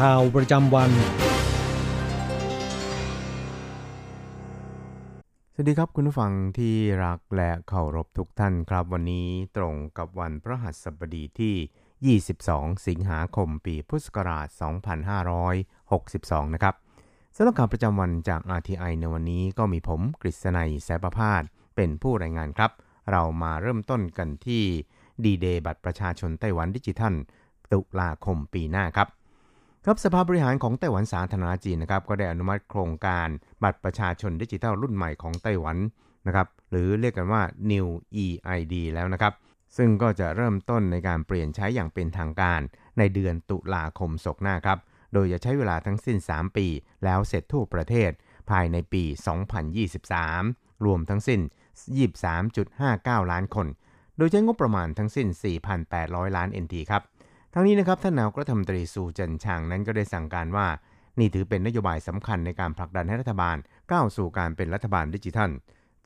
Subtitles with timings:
[0.00, 0.90] ข่าวประจำวัน
[5.54, 14.48] สวัสดีครับคุณผู้ฟังที่รักและเคารพทุกท่านครับ วันนี้ตรงกับวันพระหัสบดีที่ 22 สิงหาคมปีพุทธศักราช
[15.70, 16.74] 2562 นะครับ
[17.36, 21.42] สำหรับข่าวประจำวันจาก RTI ในวันนี้ก็มีผมกฤษณัยแสบพาด
[21.76, 22.70] เป็นผู้รายงานครับ
[23.10, 24.62] เรามาเริ่มต้นกันที่
[25.24, 27.14] ดีเดย์บัตรประชาชนไต้หวันดิจิทัล
[27.72, 29.08] ตุลาคมปีหน้าครับ
[29.86, 33.28] ครับสภาบริหารของไต้หวันสาธารณจีนนะครับก็ได้อนุมัติโครงการ
[33.62, 35.76] บัตรประชาชนดิจิทัลรุ่นใหม่ของไต้หวัน
[36.26, 37.86] นะครับหรือเรียกกันว่า New
[38.24, 39.32] EID แล้วนะครับ
[39.76, 42.60] ซึ่งก็จะเริ่มต้นในการเปลี่ยนใช้อย่างเป็นทางการ
[42.98, 44.78] ในเดือนตุลาคมศกหน้าครับ
[45.12, 46.66] โดยจะใช้เวลาทั้งสิ้น 3 ปี
[47.04, 48.10] แล้วเสร็จทั่วประเทศ
[48.50, 49.04] ภายในปี
[50.14, 51.40] 2023 รวมทั้งสิ้น
[52.56, 53.66] 23.59 ล้านคน
[54.16, 55.26] โดยใช้งบประมาณทั้งสิ้น
[55.82, 57.02] 4,800 ล้าน NT ครับ
[57.54, 60.66] ทั้งนี้นะครับท่านนายกรัฐมนตรีซูเจินชางนั้นก็ได้สั่งการว่า
[61.18, 63.56] นี่ถือเป็นนโยบายสำคัญในการผลักดันให้รัฐบาล
[63.90, 65.50] ก้าวสู่การเป็นรัฐบาลดิจิทัล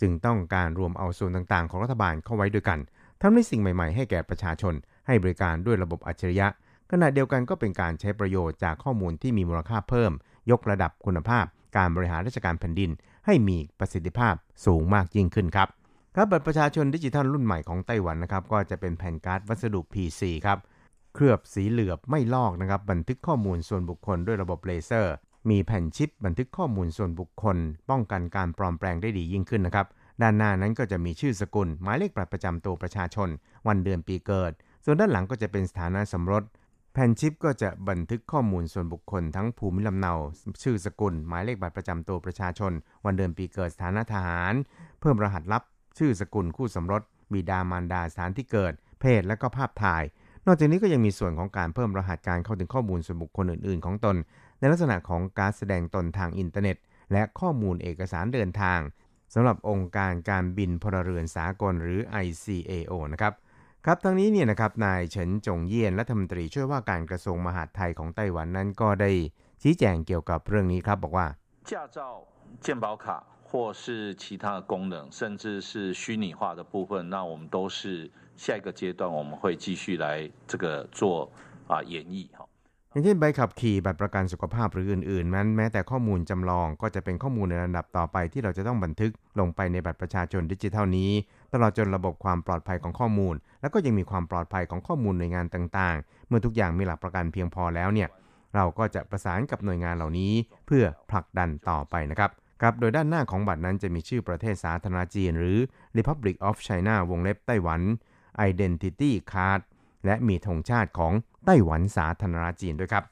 [0.00, 2.78] จึงต้องการรวมเอาส่วนต่างๆ ของรัฐบาลเข้าไว้ด้วยกัน
[3.20, 4.74] ทำให้สิ่งใหม่ๆ ให้แก่ประชาชน
[5.06, 6.46] ให้บริการด้วยระบบอัจฉริยะ
[6.90, 10.12] ขณะเดียวกันก็เป็นการใช้ประโยชน์จากข้อมูลที่มีมูลค่าเพิ่ม
[10.50, 11.44] ยกระดับคุณภาพ
[11.76, 12.90] การบริหารราชการแผ่นดิน
[13.26, 14.34] ให้มีประสิทธิภาพ
[14.66, 15.68] สูงมากยิ่งขึ้นครับ
[16.14, 20.58] ครับบัตรประชาชนดิจิทัลรุ่นใหม่ของไต้หวันนะครับก็จะเป็นแผ่นการ์ดวัสดุ PC ครับ
[21.18, 25.14] เคลือบสีเหลือบไม่ลอกนะครับบันทึกข้อมูลส่วนบุคคลด้วยระบบเลเซอร์
[25.50, 27.56] มีแผ่นชิปบันทึกข้อมูลส่วนบุคคล
[27.90, 29.86] ป้องกันการปลอมแปลงได้ดียิ่งขึ้นนะครับ
[30.22, 33.28] ด้านหน้านั้นก็จะมีชื่อสกุล หมายเลขบัตรประจำตัวประชาชน
[33.66, 34.52] วันเดือนปีเกิด
[34.84, 36.42] ส่วนด้านหลังก็จะเป็นสถานะสมรส
[36.92, 40.14] แผ่นชิปก็จะบันทึกข้อมูลส่วนบุคคล ทั้งภูมิลำเนา
[40.62, 42.72] ชื่อสกุล หมายเลขบัตรประจำตัวประชาชน
[43.04, 44.54] วันเดือนปีเกิดสถานะทหาร
[45.00, 45.62] เพิ่มรหัสลับ
[45.98, 50.04] ชื่อสกุลคู่สมรสบิดามารดาสถานที่เกิด เพศและก็ภาพถ่าย
[50.45, 54.15] นอกจากนี้ก็ยังมีส่วนของการเพิ่มรหัสการเข้าถึงข้อมูลส่วนบุคคลอื่น ๆ ของตน
[54.59, 56.77] ในลักษณะของการแสดงตนทางอินเทอร์เน็ต
[57.11, 58.79] และข้อมูลเอกสารเดินทาง
[59.33, 63.33] สำหรับองค์การการบินพลเรือนสากลหรือ ICAO นะครับ
[63.85, 69.11] ครับทั้งนี้เนี่ยนะครับนายเฉินจงเยี่ยนรัฐมนตรีช่วยว่าการกระทรวงมหาดไทยของไต้หวันนั้นก็ได้
[69.61, 71.27] ชี้แจงเกี่ยวกับเรื่องนี้ครับบอกว่า
[71.69, 71.97] 驾照、
[72.65, 73.05] 健保卡
[73.55, 81.29] 或是其他的功能，甚至是虚拟化的部分，那我们都是下一个阶段我们会继续来这个做
[81.67, 82.47] 啊演绎哈。
[82.93, 91.11] อย่างเช่นใบขับขี่บัตรประกันสุขภาพหรืออื่นๆ นั้นแม้แต่ข้อมูลจำลองก็จะเป็นข้อมูลในระดับต่อไปที่เราจะต้องบันทึกลงไปในบัตรประชาชนดิจิทัลนี้
[91.53, 98.09] ตลอดจนระบบความปลอดภัยของข้อมูล แล้วก็ยังมีความปลอดภัยของข้อมูลหน่วยงานต่างๆ เมื่อทุกอย่างมีหลักประกันเพียงพอแล้วเนี่ย
[98.55, 100.33] เราก็จะประสานกับหน่วยงานเหล่านี้
[100.65, 105.58] เพื่อผลักดันต่อไปนะครับ ครับโดยด้านหน้าของบัตรนั้นจะมีชื่อประเทศสาธารณจีน หรือ
[105.96, 107.80] Republic of China วงเล็บไต้หวัน
[108.48, 109.60] Identity Card
[110.04, 111.12] และมีธงชาติของ
[111.46, 113.04] ไต้หวันสาธารณจีนด้วยครับ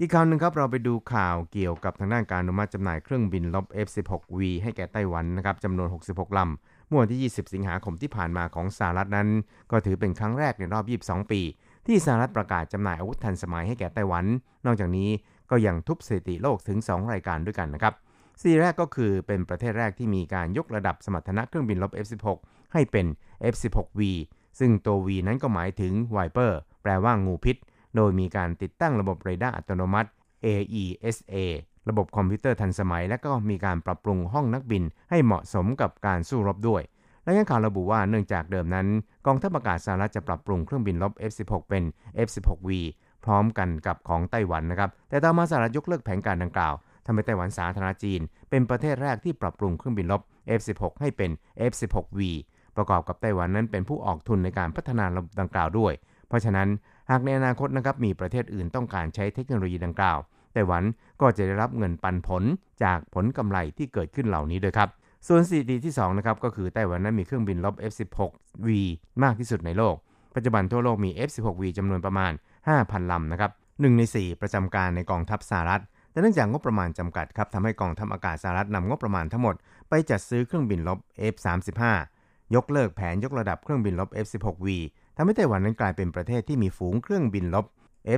[0.00, 9.28] อีกข่าวหนึ่งครับเราไปดูข่าวเกี่ยวกับทางด้านการอนุมัติจำหน่ายเครื่องบินลบ F16V ให้แก่ไต้หวันนะครับจำนวน 66ลำเมื่อวันที่ 20 สิงหาคมที่ผ่านมาของสหรัฐนั้น
[9.70, 11.40] ก็ถือเป็นครั้งแรกในรอบ 22 ปี
[11.86, 14.24] ที่สหรัฐประกาศจำหน่ายอาวุธทันสมัยให้แก่ไต้หวัน
[14.66, 15.08] นอกจากนี้
[15.50, 17.94] ก็ยังทุบสถิติโลกถึง 2 รายการด้วยกันนะครับ
[18.42, 22.26] สิ่งแรกก็คือเป็นประเทศแรกที่มีการยกระดับสมรรถนะเครื่องบินรบ F16
[22.72, 23.06] ให้เป็น
[23.52, 24.00] F16V
[24.58, 26.52] ซึ่งตัว V นั้นก็หมายถึง Viper
[26.82, 27.56] แปลว่างูพิษ
[27.96, 30.08] โดยมีการติดตั้งระบบเรดาร์อัตโนมัติ
[30.44, 31.36] AESA
[31.88, 36.82] ระบบคอมพิวเตอร์ทันสมัย และก็มีการปรับปรุงห้องนักบินให้เหมาะสมกับการสู้รบด้วย
[37.26, 38.86] รายงานข่าวระบุว่าเนื่องจากเดิมนั้น
[39.26, 41.82] กองทัพอากาศสหรัฐจะปรับปรุงเครื่องบินลบ F16 เป็น
[42.26, 42.70] F16V
[43.24, 46.74] พร้อมกันกับของไต้หวันนะครับ แต่ต่อมาสหรัฐยกเลิกแผนการดังกล่าว
[47.08, 48.20] ทำให้ไต้หวันสาธารณจีน
[48.50, 50.22] เป็นประเทศแรกที่ปรับปรุงเครื่องบินลบ
[50.58, 51.30] F16 ให้เป็น
[51.70, 52.20] F16V
[52.76, 55.92] ประกอบกับไต้หวันนั้นเป็นผู้ออกทุนในการพัฒนาระบบดังกล่าวด้วย
[56.28, 56.68] เพราะฉะนั้น
[57.10, 60.18] หากในอนาคตนะครับมีประเทศอื่นต้องการใช้เทคโนโลยีดังกล่าว
[60.52, 60.82] ไต้หวัน
[61.20, 62.42] ก็จะได้รับเงินปันผล
[62.82, 64.88] จากผลกำไรที่เกิดขึ้นเหล่านี้ด้วยครับ
[65.26, 68.68] ส่วนสถิติที่2นะครับก็คือไต้หวันนั้นมีเครื่องบินลบ F16V
[69.22, 69.94] มากที่สุดในโลก
[70.34, 72.32] ปัจจุบันทั่วโลกมี F16V จำนวนประมาณ
[72.72, 79.54] 5,000 ลำนะครับ1ใน 4 ประจำการในกองทัพสหรัฐ แต่เนื่องจากงบประมาณจำกัดครับทำให้กองทัพอากาศสหรัฐนำงบประมาณทั้งหมด
[79.88, 80.98] ไปจัดซื้อเครื่องบินลบ
[81.32, 81.82] F35
[82.54, 84.68] ยกเลิกแผนยกระดับเครื่องบินลบ F16V
[85.16, 87.66] ทำให้ไต้หวันนั้นกลายเป็นประเทศที่มีฝูงเครื่องบินลบ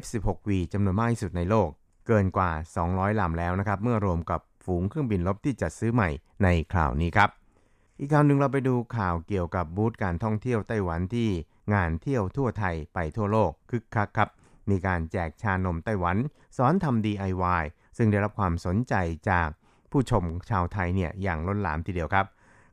[0.02, 1.68] F16V จำนวนมากที่สุดในโลก
[2.06, 2.50] เกินกว่า
[2.86, 6.08] 200 ลำแล้วนะครับ เมื่อรวมกับฝูงเครื่องบินลบที่จัดซื้อใหม่
[6.42, 7.30] ในคราวนี้ครับ
[7.98, 11.28] อีกข่าวหนึ่งเราไปดูข่าวเกี่ยวกับบูธการท่องเที่ยวไต้หวันที่
[11.74, 14.28] งานเที่ยวทั่วไทยไปทั่วโลกคึกคักครับ
[14.70, 16.16] มีการแจกชานมไต้หวัน
[16.56, 17.64] สอนทำ DIY
[18.02, 18.94] ซึ่งได้รับความสนใจ
[19.30, 19.48] จาก
[19.90, 22.26] ผู้ชมชาวไทยเนี่ยอย่างล้นหลามทีเดียวครับ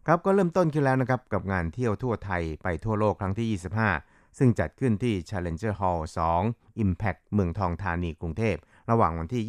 [0.06, 3.48] ครับก็เริ่มต้นขึ้นแล้วนะครับกับงานเที่ยวทั่วไทยไปทั่วโลกครั้งที่
[3.96, 6.02] 25 ซึ่งจัดขึ้นที่ Challenger Hall
[6.42, 8.56] 2 Impact เมืองทองธานีกรุงเทพ
[8.90, 9.44] ระหว่างวันที่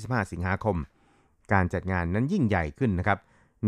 [0.00, 0.76] 22-25 สิงหาคม
[1.52, 3.18] การจัดงานนั้นยิ่งใหญ่ขึ้นนะครับ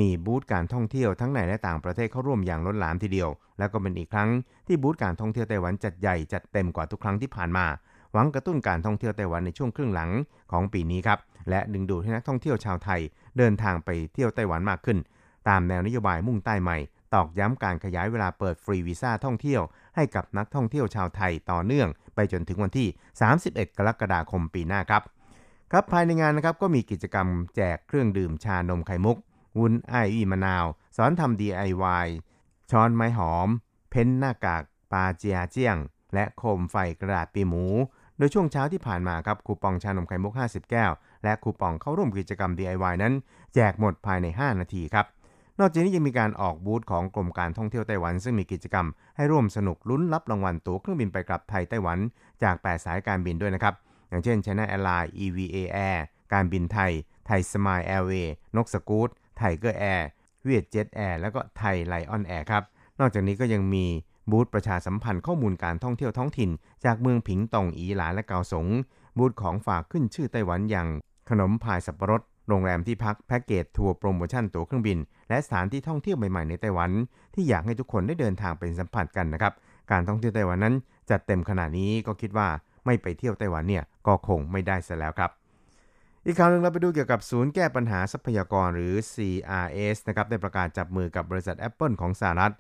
[0.01, 3.29] มีบูธการท่องเที่ยวทั้งในและต่างประเทศเข้าร่วมอย่างล้นหลามทีเดียว
[3.59, 4.29] และก็เป็นอีกครั้ง
[4.67, 7.67] ที่บูธการท่องเที่ยวไต้หวันจัดใหญ่จัดเต็มกว่าทุกครั้งที่ผ่านมา
[8.13, 10.11] หวังกระตุ้นการท่องเที่ยวไต้หวันในช่วงครึ่งหลัง
[10.53, 11.19] ของปีนี้ครับ
[11.51, 13.01] และดึงดูดให้นักท่องเที่ยวชาวไทย
[13.39, 14.99] เดินทางไปเที่ยวไต้หวันมากขึ้น
[15.49, 16.79] ตามแนวนโยบายมุ่งใต้ใหม่
[17.15, 19.63] ตอกย้ำการขยายเวลาเปิดฟรีวีซ่าท่องเที่ยว
[19.97, 22.89] ให้กับนักท่องเที่ยวชาวไทยต่อเนื่อง ไปจนถึงวันที่
[23.33, 25.03] 31 กรกฎาคมปีหน้าครับ
[25.71, 29.17] ครับภายในงานนะครับก็มีกิจกรรมแจกเครื่องดื่มชานมไข่มุก
[29.59, 30.65] วุ้นไอวีมะนาว
[30.97, 32.07] สอนทำ DIY
[32.71, 33.49] ช้อนไม้หอม
[33.91, 35.77] เพ้นหน้ากากปลาเจียเจียง
[36.15, 37.65] และโคมไฟกระดาษปีหมู
[38.19, 40.91] โดยช่วงเช้าที่ผ่านมาครับคูปองชานมไข่มุก 50 แก้ว
[41.25, 43.13] และคูปองเข้าร่วมกิจกรรม DIY นั้น
[43.55, 45.07] แจกหมดภายใน 5 นาทีครับ
[45.61, 48.87] นอกจากนี้ยังมีการออกบูธของกรมการท่องเที่ยวไต้หวัน ซึ่งมีกิจกรรม
[49.17, 51.99] ให้ร่วมสนุกลุ้นรับรางวัลตั๋วเครื่องบินไปกลับไทยไต้หวัน
[52.43, 53.75] จาก 8 สายการบินด้วยนะครับ
[54.09, 55.57] อย่างเช่น China Airlines EVA
[55.89, 55.99] Air
[56.33, 56.93] การบินไทย
[57.27, 62.63] Thai Smile Airways NokScoot Tigerair VietJet Air แล้วก็ Thai Lion Air ครับ
[63.01, 63.87] นอกจากนี้ก็ยังมี
[64.31, 66.51] บูธประชาสัมพันธ์ข้อมูลการท่องเที่ยวท้องถิ่น
[66.85, 68.67] จากเมืองผิงตงอีหลาและเกาสง
[69.19, 70.89] บูธของฝากขึ้นชื่อไต้หวันอย่าง
[71.31, 76.91] ขนมพายสับปะรด โรงแรมที่พักแพ็กเกจทัวร์โปรโมชั่นตั๋วเครื่องบิน และสถานที่ท่องเที่ยวใหม่ๆในไต้หวัน
[77.35, 79.53] ที่อยากให้ทุกคนได้เดินทางเป็นสัมผัสกันนะครับ
[79.91, 80.75] การท่องเที่ยวไต้หวันนั้น
[81.11, 82.49] จัดเต็มขนาดนี้ก็คิดว่า
[82.87, 85.31] ไม่ไปเที่ยวไต้หวันเนี่ยก็คงไม่ได้ซะแล้วครับ
[86.27, 92.53] อีกข่าวหนึ่งเราไปดูเกี่ยวกับศูนย์แก้ปัญหาทรัพยากรหรือ CRS นะครับได้ประกาศจับมือกับบริษัท Apple ของสหรัฐ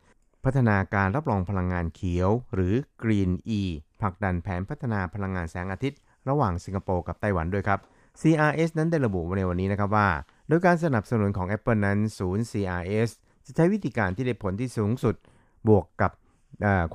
[0.44, 3.60] พัฒนาการรับรองพลังงานเขียว หรือ Green E
[4.00, 5.98] ผลักดันแผนพัฒนาพลังงานแสงอาทิตย์
[6.28, 7.80] ระหว่างสิงคโปร์กับไต้หวันด้วยครับ
[8.20, 10.08] CRS นั้นได้ระบุในวันนี้นะครับว่า
[10.48, 13.10] โดยการสนับสนุนของ Apple นั้นศูนย์ CRS
[13.46, 15.14] จะใช้วิธีการที่ได้ผลที่สูงสุด
[15.68, 16.12] บวกกับ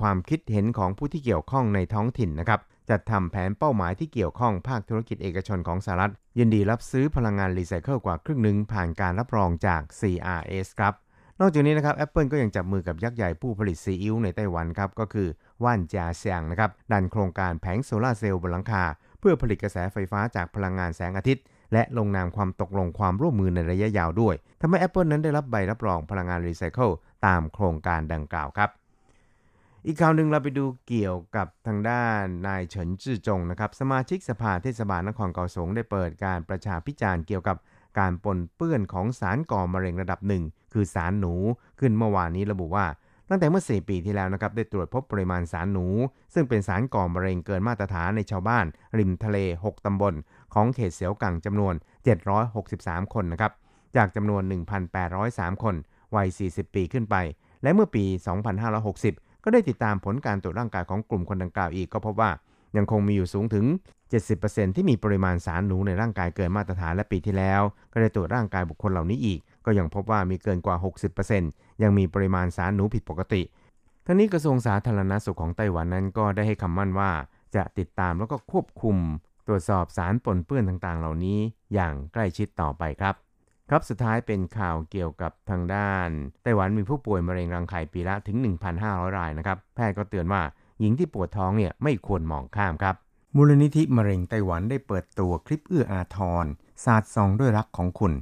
[0.00, 2.60] ความคิดเห็นของผู้ที่เกี่ยวข้องในท้องถิ่นนะครับ
[2.90, 10.94] จัดทำแผนเป้าหมายที่เกี่ยวข้องภาคธุรกิจเอกชนของสหรัฐยินดีรับซื้อพลังงานรีไซเคิลกว่าครึ่งหนึ่งผ่านการรับรองจาก CRS ครับ
[11.44, 15.28] นอกจากนี้นะครับ Apple ก็ยังจับมือกับยักษ์ใหญ่ผู้ผลิตซีอิ๊วในไต้หวันครับ ก็คือ
[15.64, 18.84] ว่านจาเซียงนะครับ ดันโครงการแผงโซลาร์เซลล์บนหลังคา
[19.20, 26.90] เพื่อผลิตกระแสไฟฟ้าจากพลังงานแสงอาทิตย์ และลงนามความตกลงความร่วมมือในระยะยาวด้วยทำให้ Apple นั้นได้รับใบรับรองพลังงานรีไซเคิล
[27.26, 28.70] ตามโครงการดังกล่าวครับ
[29.86, 37.56] อีกข่าวหนึ่งเราไปดูเกี่ยวกับทางด้านนายเฉินจื่อจงนะครับสมาชิกสภาเทศบาลนครเกาสงได้เปิดการประชาพิจารณ์เกี่ยวกับ
[37.98, 41.34] การปนเปื้อนของสารก่อมะเร็งระดับหนึ่ง คือสารหนู
[41.80, 42.86] ขึ้นเมื่อวานนี้ระบุว่า
[43.28, 45.86] ตั้งแต่เมื่อ 4 ปีที่แล้วนะครับได้ตรวจพบปริมาณสารหนู
[46.34, 48.64] ซึ่งเป็นสารก่อมะเร็งเกินมาตรฐานในชาวบ้าน
[48.98, 50.14] ริมทะเล 6 ตำบล
[50.54, 51.74] ของเขตเสียวกังจำนวน
[52.44, 53.52] 763 คนนะครับ
[53.96, 54.42] จากจำนวน
[55.02, 55.74] 1,803 คน
[56.14, 57.16] วัย 40 ปีขึ้นไป
[57.62, 58.04] และเมื่อปี
[58.74, 62.30] 2560 ก็ได้ติดตามผลการตรวจร่างกายของกลุ่มคนดังกล่าวอีกก็พบว่า
[62.76, 63.64] ยังคงมีอยู่สูงถึง
[64.20, 67.62] 70%ที่มีปริมาณสารหนูในร่างกายเกินมาตรฐานและปีที่แล้ว
[67.92, 70.76] ก็ได้ตรวจร่างกายบุคคลเหล่านี้อีก ก็ยังพบว่ามีเกินกว่า
[71.28, 73.42] 60%ยังมีปริมาณสารหนูผิดปกติ
[74.06, 77.10] ทั้งนี้กระทรวงสาธารณสุขของไต้หวันนั้นก็ได้ให้คำมั่นว่า
[77.56, 78.96] จะติดตามแล้วก็ควบคุม
[79.46, 81.38] ตรวจสอบสารปนเปื้อนต่างๆ เหล่านี้
[81.74, 83.14] อย่างใกล้ชิดต่อไปครับ
[83.68, 86.08] ครับสุดท้ายเป็นข่าวเกี่ยวกับทางด้าน
[86.42, 88.36] ไต้หวันมีผู้ป่วยมะเร็งรังไข่ปีละถึง
[88.76, 90.42] 1,500 รายนะครับ แพทย์ก็เตือนว่า
[90.80, 92.94] หญิงที่ปวดท้องเนี่ยไม่ควรมองข้ามครับ
[93.36, 96.46] มูลนิธิมะเร็งไต้หวันได้เปิดตัวคลิปเอื้ออาทร
[96.84, 98.12] ศาสตร์ซองด้วยรักของคุณ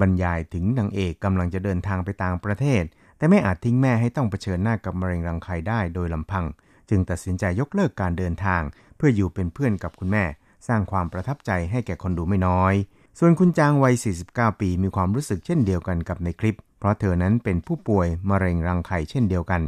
[0.00, 2.82] บรรยายถึงนางเอกกำลังจะเดินทางไปต่างประเทศ
[3.16, 6.44] แต่ไม่อาจทิ้งแม่ให้ต้องเผชิญหน้ากับมะเร็งรังไข่ได้โดยลำพัง
[6.90, 8.62] จึงตัดสินใจยกเลิกการเดินทาง
[8.96, 10.24] เพื่ออยู่เป็นเพื่อนกับคุณแม่
[10.68, 12.74] สร้างความประทับใจให้แก่คนดูไม่น้อย
[13.18, 13.94] ส่วนคุณจางวัย
[14.26, 19.62] 49 ปีมีความรู้สึกเช่นเดียวกันกับในคลิป เพราะเธอนั้นเป็นผู้ป่วยมะเร็งรังไข่เช่นเดียวกัน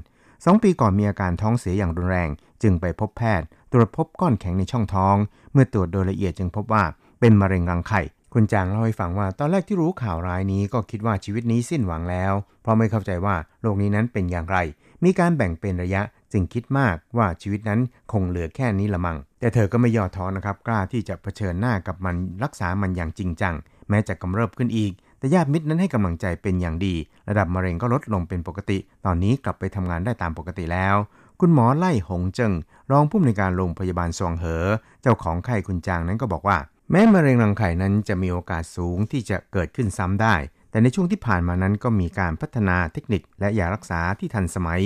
[0.45, 2.29] สองปีก่อนมีอาการท้องเสียอย่างรุนแรง
[2.63, 5.17] จึงไปพบแพทย์ ตรวจพบก้อนแข็งในช่องท้อง
[5.53, 6.85] เมื่อตรวจโดยละเอียดจึงพบว่า
[7.21, 8.03] เป็นมะเร็งรังไข่
[8.35, 12.33] คุณจางเล่าให้ฟังว่าตอนแรกที่รู้ข่าวร้ายนี้ก็คิดว่าชีวิตนี้สิ้นหวังแล้ว
[12.63, 14.57] เพราะไม่เข้าใจว่าโรคนี้นั้นเป็นอย่างไร
[15.05, 17.81] มีการแบ่งเป็นระยะจึงคิดมากว่าชีวิตนั้น
[18.13, 23.55] คงเหลือแค่นี้ละมัง แต่เธอก็ไม่ย่อท้อนะครับ กล้าที่จะเผชิญหน้ากับมันรักษามันอย่างจริงจัง
[23.89, 26.95] แม้จะกำเริบขึ้นอีก แต่ญาติมิตรนั้นให้กำลังใจเป็นอย่างดี
[27.29, 30.97] ระดับมะเร็งก็ลดลงเป็นปกติ ตอนนี้กลับไปทำงานได้ตามปกติแล้ว
[31.41, 32.53] คุณหมอไล่หงเจิง
[32.91, 34.67] รองผู้อำนวยการโรงพยาบาลซวงเหอ
[35.03, 36.57] เจ้าของไข้คุณจางนั้นก็บอกว่า
[36.93, 40.35] แม้มะเร็งรังไข่นั้นจะมีโอกาสสูงที่จะเกิดขึ้นซ้ำได้
[40.71, 44.83] แต่ในช่วงที่ผ่านมานั้นก็มีการพัฒนาเทคนิคและยารักษาที่ทันสมัย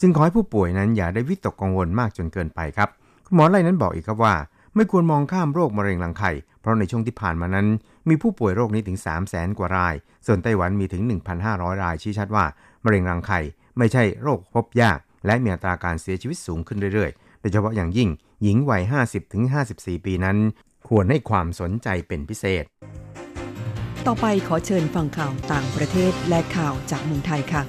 [0.00, 2.88] จึงขอให้ผู้ป่วยนั้นอย่าได้วิตกกังวลมากจนเกินไปครับ
[3.26, 4.34] คุณหมอไล่นั้นบอกอีกครับว่า
[4.74, 7.66] ไม่ควรมองข้ามโรคมะเร็งรังไข่ เพราะในช่วงที่ผ่านมานั้น
[8.08, 9.94] มีผู้ป่วยโรคนี้ถึง 3 0 0แสนกว่าราย
[10.26, 11.02] ส่วนไต้หวันมีถึง
[11.42, 12.44] 1,500 รายชี้ชัดว่า
[12.84, 13.40] มะเร็งรังไข่
[13.78, 18.08] ไม่ใช่โรคพบยาก และมีอัตราการเสียชีวิตสูงขึ้นเรื่อยๆ โดยเฉพาะอย่างยิ่ง
[18.42, 18.82] หญิงวัย
[19.44, 20.36] 50-54 ปีนั้น
[20.88, 22.64] ควรให้ความสนใจเป็นพิเศษ
[24.06, 27.62] ต่อไปขอเชิญฟังข่าวต่างประเทศและข่าวจากเมืองไทยค่ะ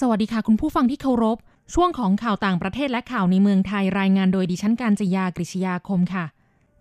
[0.00, 1.38] สวัสดีค่ะคุณผู้ฟังที่เคารพ
[1.74, 6.24] ช่วงของข่าวต่างประเทศและข่าวในเมืองไทยรายงานโดยดิฉันการจยากริชยาคมค่ะ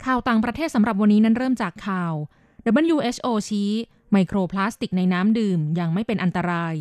[0.05, 2.13] ข่าวต่างประเทศสำหรับวันนี้นั้นเริ่มจากข่าว
[2.91, 3.71] WHO ชี้
[4.11, 6.75] ไมโครพลาสติกในน้ำดื่มยังไม่เป็นอันตราย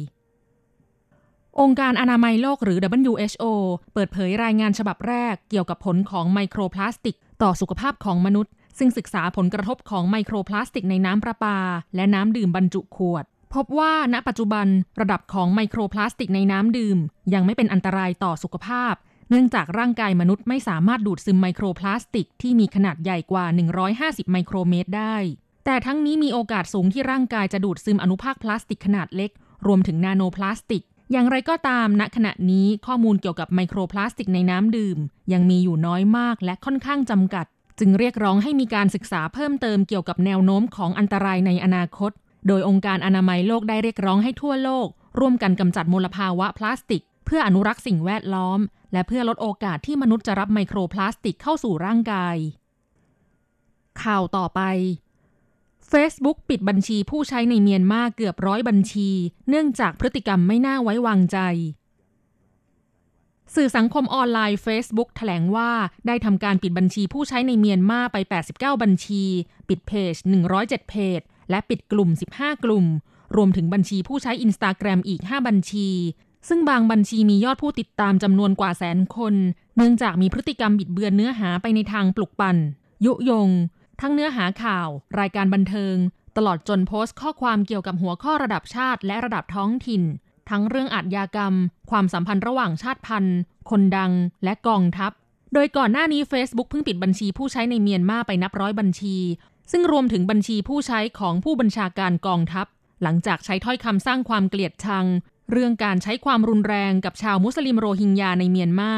[1.60, 2.78] องค์การอนามัยโลกหรือ
[3.10, 3.44] WHO
[3.92, 11.58] เปิดเผยรายงานฉบับแรกเกี่ยวกับผลของไมโครพลาสติก ต่อสุขภาพของมนุษย์ ซึ่งศึกษาผลกระทบของไมโครพลาสติกในน้ำประปา
[11.96, 14.66] และน้ำดื่มบรรจุขวด พบว่าณปัจจุบัน
[15.00, 16.98] ระดับของไมโครพลาสติกในน้ำดื่ม
[17.34, 18.94] ยังไม่เป็นอันตรายต่อสุขภาพ
[19.30, 23.44] เนื่องจากร่างกายมนุษย์ไม่สามารถดูดซึมไมโครพลาสติกที่มีขนาดใหญ่กว่า
[23.88, 25.16] 150 ไมโครเมตรได้
[25.64, 29.30] แต่ทั้งนี้มีโอกาสสูงที่ร่างกายจะดูดซึมอนุภาคพลาสติกขนาดเล็ก
[29.66, 34.98] รวมถึงนาโนพลาสติก อย่างไรก็ตามณขณะนี้ข้อมูลเกี่ยวกับไมโครพลาสติกในน้ำดื่ม
[35.32, 37.46] ยังมีอยู่น้อยมากและค่อนข้างจำกัด
[37.78, 42.10] จึงเรียกร้องให้มีการศึกษาเพิ่มเติมเกี่ยวกับแนวโน้มของอันตรายในอนาคต
[42.46, 44.88] โดยองค์การอนามัยโลกได้เรียกร้องให้ทั่วโลก
[45.18, 48.58] ร่วมกันกำจัดมลภาวะพลาสติก เพื่ออนุรักษ์สิ่งแวดล้อม
[48.92, 52.36] และเพื่อลดโอกาสที่มนุษย์จะรับไมโครพลาสติกเข้าสู่ร่างกาย
[54.02, 54.60] ข่าวต่อไป
[55.92, 59.10] Facebook ปิดบัญชีผู้ใช้ในเมียนมาเกือบร้อยบัญชี
[59.48, 61.38] เนื่องจากพฤติกรรมไม่น่าไว้วางใจ
[63.54, 65.70] สื่อสังคมออนไลน์ Facebook แถลงว่า
[66.06, 68.16] ได้ทำการปิดบัญชีผู้ใช้ในเมียนมาไป
[68.52, 69.24] 89 บัญชี
[69.68, 70.14] ปิดเพจ
[70.52, 71.20] 107 เพจ
[71.50, 72.86] และปิดกลุ่ม 15 กลุ่ม
[73.36, 75.88] รวมถึงบัญชีผู้ใช้ Instagram อีก 5 บัญชี
[76.48, 79.34] ซึ่งบางบัญชีมียอดผู้ติดตามจำนวนกว่าแสนคน
[79.76, 82.56] เนื่องจากมีพฤติกรรมบิดเบือนเนื้อหาไปในทางปลุกปั่น
[83.04, 83.48] ยุยง
[84.00, 84.88] ทั้งเนื้อหาข่าว
[85.20, 85.96] รายการบันเทิง
[86.36, 90.02] ตลอดจนโพสต์ข้อความเกี่ยวกับหัวข้อระดับชาติและระดับท้องถิ่น
[90.50, 91.54] ทั้งเรื่องอาทยากรรม
[91.90, 93.38] ความสัมพันธ์ระหว่างชาติพันธุ์
[93.70, 94.12] คนดัง
[94.44, 95.12] และกองทัพ
[95.54, 99.16] โดยก่อนหน้านี้ Facebook เพิ่งปิดบัญชีผู้ใช้ในเมียนมาไปนับร้อยบัญชี
[99.72, 102.66] ซึ่งรวมถึงบัญชีผู้ใช้ของผู้บัญชาการกองทัพ
[103.02, 105.06] หลังจากใช้ถ้อยคำสร้างความเกลียดชัง
[105.50, 108.94] เรื่องการใช้ความรุนแรงกับชาวมุสลิมโรฮิงญาในเมียนมา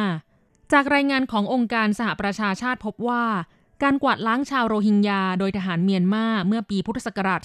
[0.73, 3.25] จากรายงานขององค์การสหประชาชาติพบว่า
[3.83, 7.41] การกวาดล้างชาวโรฮิงญาโดยทหารเมียนมาเมื่อปีพุทธศักราช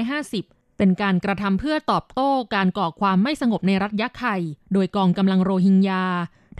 [0.00, 4.36] 2550 เป็นการกระทำเพื่อตอบโต้การก่อความไม่สงบในรัฐยะไข่
[4.72, 6.04] โดยกองกำลังโรฮิงญา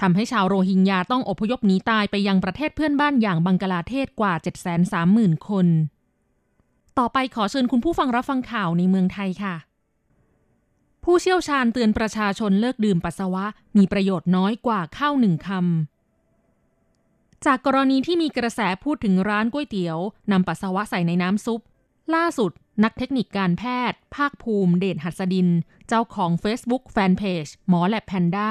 [0.01, 4.35] ทำให้ชาวโรฮิงญาต้องอพยพหนีตายไปยังประเทศเพื่อนบ้านอย่างบังกลาเทศกว่า
[4.91, 5.67] 730,000 คน
[6.99, 9.55] ต่อไปขอเชิญคุณผู้ฟังรับฟังข่าวในเมืองไทยค่ะ
[11.05, 13.45] ผู้เชี่ยวชาญเตือนประชาชนเลิกดื่มปัสสาวะ
[13.77, 15.94] มีประโยชน์น้อยกว่าข้าวหนึ่งคำ
[17.47, 19.99] จากกรณีที่มีกระแสพูดถึงร้านก๋วยเตี๋ยว
[20.33, 21.61] นำปัสสาวะใส่ในน้ำซุป
[22.15, 22.51] ล่าสุด
[22.85, 25.49] นักเทคนิคการแพทย์ ภาคภูมิ เดชหัสดิน
[25.89, 28.51] เจ้าของ Facebook แฟนเพจหมอแลบแพนด้า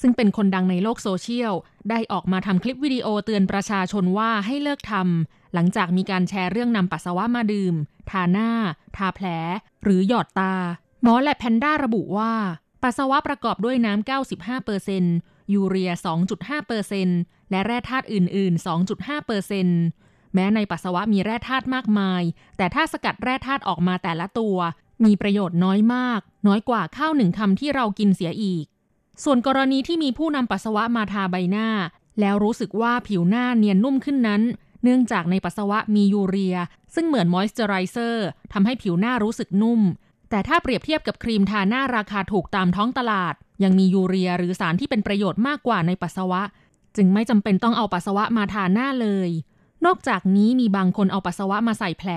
[0.00, 1.54] ซึ่งเป็นคนดังในโลกโซเชียล
[1.90, 7.74] ได้ออกมาทำคลิปวิดีโอเตือนประชาชนว่าให้เลิกทำหลังจากมีการแชร์เรื่องนำปัสสาวะมาดื่ม
[8.10, 8.50] ทาหน้า
[8.96, 9.26] ทาแผล
[9.82, 10.54] หรือหยอดตา
[11.02, 12.32] หมอแลบแพนด้าระบุว่า
[12.82, 14.08] ปัสสาวะประกอบด้วยน้ำ
[14.76, 15.90] 95%ยูเรีย
[16.50, 18.66] 2.5% และแร่ธาตุอื่น ๆ
[19.48, 22.22] 2.5%แม้ในปัสสาวะมีแร่ธาตุมากมาย
[22.56, 24.56] แต่ถ้าสกัดแร่ธาตุออกมาแต่ละตัว
[25.04, 28.64] มีประโยชน์น้อยมาก น้อยกว่าข้าวหนึ่งคำที่เรากินเสียอีก
[29.24, 31.68] ส่วนกรณีที่มีผู้นำปัสสาวะมาทาใบหน้า
[32.20, 34.42] แล้วรู้สึกว่าผิวหน้าเนียนนุ่มขึ้นนั้น
[34.82, 36.56] เนื่องจากในปัสสาวะมียูเรีย
[36.94, 39.80] ซึ่งเหมือนมอยส์เจอไรเซอร์ทำให้ผิวหน้ารู้สึกนุ่ม
[40.30, 46.42] แต่ถ้าเปรียบเทียบกับครีมทาหน้าราคาถูกตามท้องตลาด ยังมียูเรียหรือสารที่เป็นประโยชน์มากกว่าในปัสสาวะ
[46.96, 49.30] จึงไม่จำเป็นต้องเอาปัสสาวะมาทาหน้าเลย
[49.86, 52.10] นอกจากนี้มีบางคนเอาปัสสาวะมาใส่แผล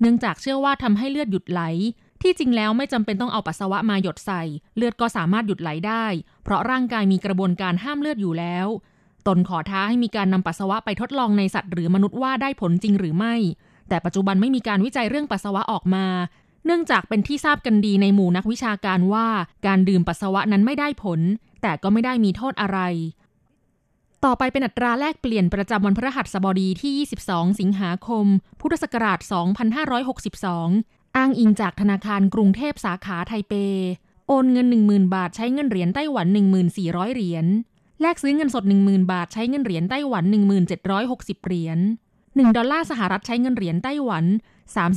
[0.00, 1.62] เนื่องจากเชื่อว่าทำให้เลือดหยุดไหล
[2.22, 4.42] ที่จริงแล้วไม่จำเป็นต้องเอาปัสสาวะมาหยดใส่
[4.76, 6.04] เลือดก็สามารถหยุดไหลได้
[6.44, 8.66] เพราะร่างกายมีกระบวนการห้ามเลือดอยู่แล้ว
[9.26, 13.34] ตนขอท้าให้มีการนำปัสสาวะไปทดลองในสัตว์หรือมนุษย์ว่าได้ผลจริงหรือไม่
[13.88, 16.06] แต่ปัจจุบันไม่มีการวิจัยเรื่องปัสสาวะออกมา
[16.66, 19.26] เนื่องจากเป็นที่ทราบกันดีในหมู่นักวิชาการว่า
[19.66, 21.20] การดื่มปัสสาวะนั้นไม่ได้ผล
[21.62, 22.78] แต่ก็ไม่ได้มีโทษอะไร
[24.24, 26.92] ต่อไปเป็นอัตราแลกเปลี่ยนประจำวันพฤหัสบดีที่
[27.26, 28.26] 22 สิงหาคม
[28.60, 29.18] พุทธศักราช
[29.98, 33.54] 2562 อ้างอิงจากธนาคารกรุงเทพสาขาไทเป
[34.28, 36.26] โอนเงิน 10,000 บาทใช้เงินเหรียญไต้หวัน
[36.70, 37.46] 1400 เหรียญ
[38.00, 40.24] แลกซื้อเงินสด 10,000 บาทใช้เงินเหรียญไต้หวัน
[40.84, 41.78] 1760 เหรียญ
[42.18, 44.24] 1 ดอลลาร์สหรัฐใช้เงินเหรียญไต้หวัน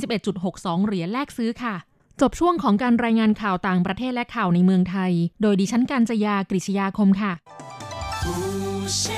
[0.08, 1.74] 31.62 เหรียญแลกซื้อค่ะ
[2.20, 7.34] จบช่วงของการรายงานข่าวต่างประเทศและข่าวในเมืองไทย โดยดิฉันการจยากริชยาคมค่ะ
[8.24, 9.17] 无限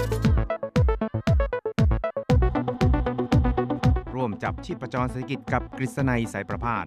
[4.43, 6.85] จับชีพจรเศรษฐกิจกับกฤษณัยสายประพาส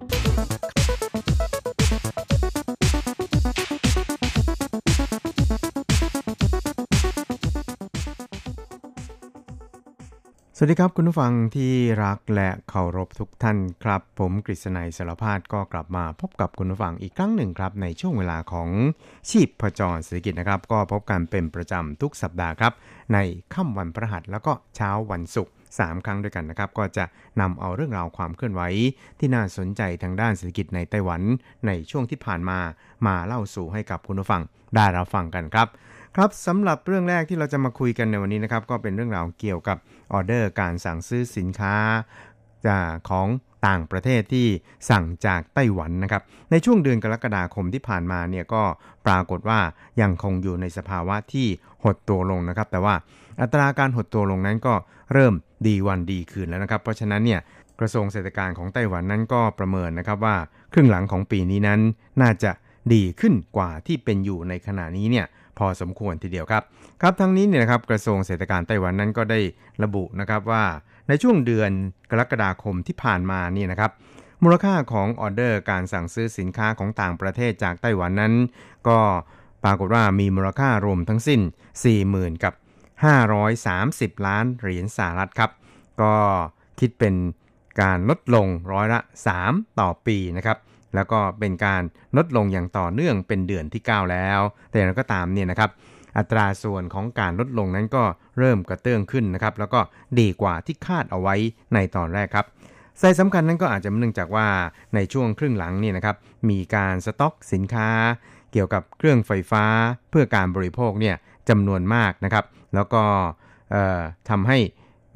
[10.57, 11.73] สวัสดีครับคุณผู้ฟังที่
[12.05, 18.69] รักและเคารพทุกท่านครับ ผมกฤษณัยสารพาดก็กลับมาพบกับคุณผู้ฟังอีกครั้งหนึ่งครับ ในช่วงเวลาของ
[19.31, 22.73] ชีพประจรเศรษฐกิจนะครับ ก็พบกันเป็นประจำทุกสัปดาห์ครับ
[23.13, 23.19] ใน
[23.55, 27.04] ค่ำวันพฤหัสแล้วก็เช้าวันศุกร์ สามครั้งด้วยกันนะครับ ก็จะ
[27.40, 28.62] นำเอาเรื่องราวความเคลื่อนไหว
[29.19, 31.22] ที่น่าสนใจทางด้านเศรษฐกิจในไต้หวัน
[31.66, 32.59] ในช่วงที่ผ่านมา
[33.07, 34.42] มาเล่าสู่ให้กับคุณผู้ฟัง
[34.75, 35.68] ได้รับฟังกันครับ
[36.16, 39.77] ครับสำหรับเรื่องแรกที่เราจะมาคุยกันในวันนี้นะครับ ก็เป็นเรื่องราวเกี่ยวกับ
[40.12, 41.75] ออเดอร์การสั่งซื้อสินค้า
[42.68, 43.29] จากของ
[43.66, 44.46] ต่างประเทศที่
[44.90, 48.62] สั่งจากไต้หวันนะครับ ในช่วงเดือนกรกฎาคมที่ผ่านมาเนี่ยก็
[49.07, 49.61] ปรากฏว่า
[50.01, 51.46] ยังคงอยู่ในสภาวะที่
[51.83, 52.94] หดตัวลงนะครับ แต่ว่า
[53.40, 54.75] อัตราการหดตัวลงนั้นก็
[55.12, 55.35] เริ่ม
[55.66, 57.40] ดีวันดีคืนแล้วนะครับ เพราะฉะนั้นเนี่ย
[57.81, 60.37] กระทรวงเศรษฐการของไต้หวันนั้นก็ประเมินนะครับว่า
[60.73, 61.81] ครึ่งหลังของปีนี้นั้น
[62.23, 62.51] น่าจะ
[62.94, 65.27] ดีขึ้นกว่าที่เป็นอยู่ในขณะนี้เนี่ย
[65.59, 66.62] พอสมควรทีเดียวครับ
[67.03, 69.40] ครับทั้งนี้เนี่ยนะครับกระทรวงเศรษฐการไต้หวันนั้นก็ได้
[69.83, 70.64] ระบุนะครับว่า
[71.09, 71.70] ในช่วงเดือน
[72.11, 73.90] กรกฎาคมที่ผ่านมานี่นะครับ
[74.42, 78.35] มูลค่าของออเดอร์การสั่งซื้อสินค้าของต่างประเทศจากไต้หวันนั้น
[78.88, 78.99] ก็
[79.64, 81.40] ปรากฏว่ามีมูลค่ารวมทั้งสิ้น
[81.92, 82.55] 40,000 กับ
[83.05, 85.51] 530 ล้านเหรียญสหรัฐครับ
[86.03, 86.14] ก็
[86.81, 87.14] คิดเป็น
[87.81, 89.01] การลดลงร้อยละ
[89.38, 90.59] 3 ต่อปีนะครับ
[90.95, 91.83] แล้วก็เป็นการ
[92.17, 95.71] ลดลงอย่างต่อเนื่องเป็นเดือนที่ 9 แล้ว แต่อย่างไรก็ตามเนี่ยนะครับ
[96.19, 98.05] อัตราส่วนของการลดลงนั้นก็
[98.38, 99.81] เริ่มกระเตื้องขึ้นนะครับ แล้วก็
[100.21, 101.35] ดีกว่าที่คาดเอาไว้
[101.75, 102.47] ในตอนแรกครับ
[103.01, 104.47] สาเหตุสำคัญนั้นก็อาจจะเนื่องจากว่า
[104.95, 106.17] ในช่วงครึ่งหลังนี่นะครับ
[106.51, 107.88] มีการสต็อกสินค้า
[108.53, 109.64] เกี่ยวกับเครื่องไฟฟ้า
[110.11, 111.17] เพื่อการบริโภคเนี่ย
[111.49, 113.03] จำนวนมากนะครับ แล้วก็
[114.31, 114.59] ทำให้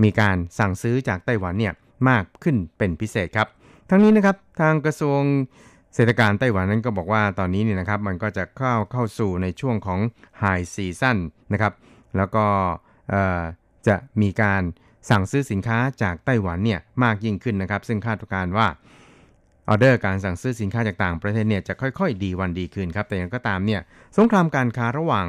[0.02, 1.74] มีการสั่งซื้อจากไต้หวันเนี่ย
[2.08, 3.48] มากขึ้นเป็นพิเศษครับ
[3.90, 5.20] ทั้งนี้นะครับทางกระทรวง
[5.94, 10.00] เศรษฐการไต้หวันนั้นก็บอกว่าตอนนี้เนี่ยนะครับมันก็จะเข้าเข้าสู่ในช่วงของ
[10.38, 10.44] ไฮ
[10.74, 11.18] ซีซั่น
[11.52, 11.72] นะครับ
[12.16, 12.46] แล้วก็
[13.88, 14.62] จะมีการ
[15.10, 18.66] สั่งซื้อสินค้าจากไต้หวันเนี่ยมากยิ่งขึ้นนะครับ ซึ่งคาดการณ์ว่า
[19.68, 23.80] ออเดอร์การสั่งซื้อสินค้าจากต่างประเทศเนี่ยจะค่อยๆ ดีวันดีคืนครับ แต่อย่างก็ตามเนี่ย
[24.16, 25.26] สงครามการค้าระหว่าง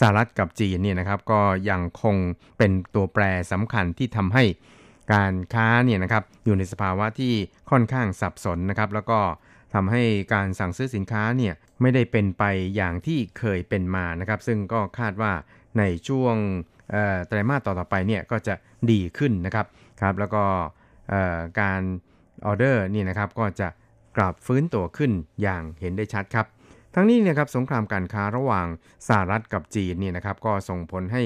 [0.00, 2.16] สหรัฐกับจีนเนี่ยนะครับก็ยังคง
[2.58, 3.22] เป็นตัวแปร
[3.52, 4.44] สำคัญที่ทำให้
[5.12, 7.34] การค้าเนี่ยนะครับอยู่ในสภาวะที่
[7.70, 9.20] ค่อนข้างสับสนนะครับ แล้วก็
[9.74, 10.02] ทำให้
[10.34, 12.44] การสั่งซื้อสินค้าเนี่ยไม่ได้เป็นไป
[12.76, 15.32] อย่างที่เคยเป็นมานะครับ ซึ่งก็คาดว่า
[15.78, 16.36] ในช่วง
[17.26, 18.54] ไตรมาสต่อๆไปเนี่ยก็จะ
[18.90, 19.66] ดีขึ้นนะครับ
[20.02, 20.44] ครับ แล้วก็
[21.60, 21.82] การ
[22.46, 23.68] ออเดอร์นี่นะครับก็จะ
[24.18, 26.46] กลับฟื้นตัวขึ้นอย่างเห็นได้ชัดครับ
[26.94, 28.66] ทั้งนี้เนยครับสงครามการค้าระหว่าง
[29.08, 31.22] สหรัฐกับจีนเนี่ยนะครับก็ส่งผลให้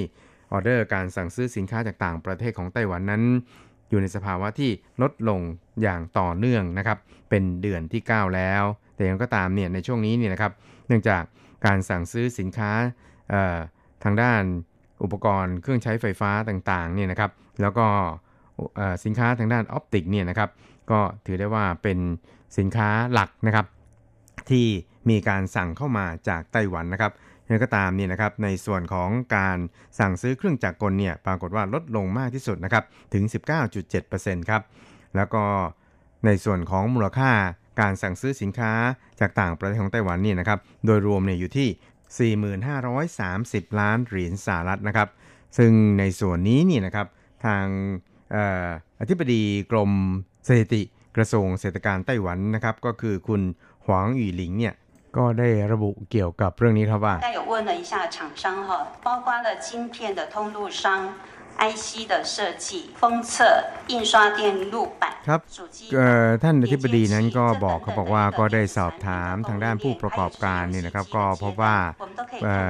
[0.53, 3.23] ออเดอร์การสั่งซื้อสินค้าจากต่างประเทศของไต้หวันนั้น
[3.89, 4.71] อยู่ในสภาวะที่
[5.03, 5.41] ลดลง
[5.83, 6.99] อย่างต่อเนื่องนะครับ
[7.31, 8.63] เป็นเดือนที่ 9 แล้ว
[8.95, 10.53] แต่ยังก็ตามเนี่ยในช่วงนี้เนี่ยนะครับ
[10.89, 11.23] เนื่องจาก
[11.67, 12.71] การสั่งซื้อสินค้า
[14.05, 14.43] ทางด้าน
[15.03, 17.87] อุปกรณ์เครื่องใช้ไฟฟ้าต่างๆเนี่ยนะครับแล้วก็
[19.05, 20.49] สินค้าทางด้านออปติกเนี่ยนะครับ
[20.91, 21.99] ก็ถือได้ว่าเป็น
[22.59, 23.67] สินค้าหลักนะครับ
[24.51, 24.67] ที่
[25.11, 27.13] มีการสั่งเข้ามาจากไต้หวันนะครับ
[27.49, 29.59] ย่างก็ตามนี่นะครับในส่วนของการ
[29.99, 33.25] สั่งซื้อเครื่องจักรกลเนี่ยปรากฏว่าลดลงมากที่สุดนะครับถึง
[33.87, 34.63] 19.7%ครับ
[35.17, 35.45] แล้วก็
[36.27, 37.31] ในส่วนของมูลค่า
[37.81, 38.73] การสั่งซื้อสินค้า
[39.21, 41.69] จากต่างประเทศของไต้หวันนี่นะครับโดยรวมเนี่ยอยู่ที่
[43.69, 45.09] 4530 ล้านเหรียญสหรัฐนะครับ
[45.59, 47.07] ซึ่งในส่วนนี้นี่นะครับ
[47.45, 47.65] ทาง
[48.35, 48.37] อ
[49.01, 49.91] อธิบดีกรม
[50.48, 50.82] สถิติ
[51.16, 53.42] กระทรวงเศรษฐการไต้หวันนะครับ ก็คือคุณ
[53.86, 54.76] หวางหยู่หลิงเนี่ย
[55.18, 58.72] ก็ได้ระบุเกี่ยวกับเรื่องนี้ครับว่า有问了一下厂商哈，
[59.06, 60.84] 包括了晶片的通路商。
[61.72, 62.68] IC 的设计、
[63.02, 63.34] 封测、
[63.88, 64.40] 印刷电
[64.74, 65.42] 路板 ครับ
[66.44, 71.76] ท่านอธิบดีนั้นก็บอกเขาบอกว่าก็ได้สอบถามทางด้านผู้ประกอบการนี่นะครับ ก็พบว่า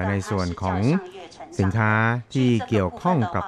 [0.10, 0.80] ในส่วนของ
[1.60, 1.91] สินค้า
[2.34, 3.43] ที่เกี่ยวข้องกับ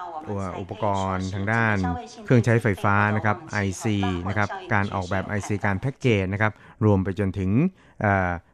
[0.61, 1.77] อุปกรณ์ทางด้าน
[2.25, 3.85] เครื่องใช้ไฟฟ้านะครับ IC
[4.29, 6.53] นะครับการออกแบบ IC การแพ็กเกจนะครับ
[6.85, 7.51] รวมไปจนถึง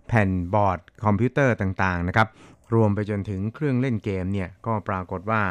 [0.08, 2.28] แผ่นบอร์ดคอมพิวเตอร์ต่างๆนะครับ
[2.74, 5.42] รวมไปจนถึงเครื่องเล่นเกมเนี่ยก็ปรากฏว่า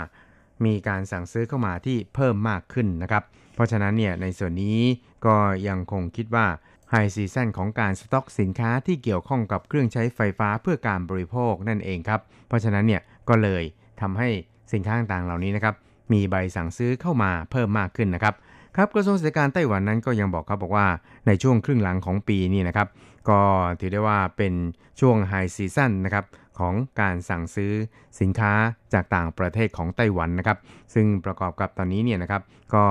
[0.66, 3.24] มีการสั่งซื้อเข้ามาที่เพิ่มมากขึ้นนะครับ
[3.56, 4.80] เพราะฉะนั้นเนี่ยในส่วนนี้
[5.26, 5.36] ก็
[5.68, 6.48] ยังคงคิดว่า
[6.90, 13.64] high season ของการสต็อกสินค้าที่เกี่ยวข้องกับเครื่องใช้ไฟฟ้าเพื่อการบริโภคนั่นเองครับ เพราะฉะนั้นเนี่ยก็เลย
[14.02, 14.30] ทำให้
[14.74, 15.76] สินค้าต่างๆเหล่านี้นะครับ
[16.14, 18.36] มีใบสั่งซื้อเข้ามาเพิ่มมากขึ้นนะครับ
[18.76, 20.88] ครับกระทรวงเศรษฐการไต้หวันนั้นก็ยังบอกครับบอกว่า
[21.28, 22.88] ในช่วงครึ่งหลังของปีนี้นะครับ
[23.30, 23.40] ก็
[23.80, 24.54] ถือได้ว่าเป็น
[25.00, 26.26] ช่วงไฮซีซั่นนะครับ
[26.60, 27.74] ของการสั่งซื้อ
[28.20, 28.52] สินค้า
[28.94, 30.58] จากต่างประเทศของไต้หวันนะครับ
[30.94, 32.42] ซึ่งประกอบกับตอนนี้เนี่ยนะครับ
[32.74, 32.86] ก็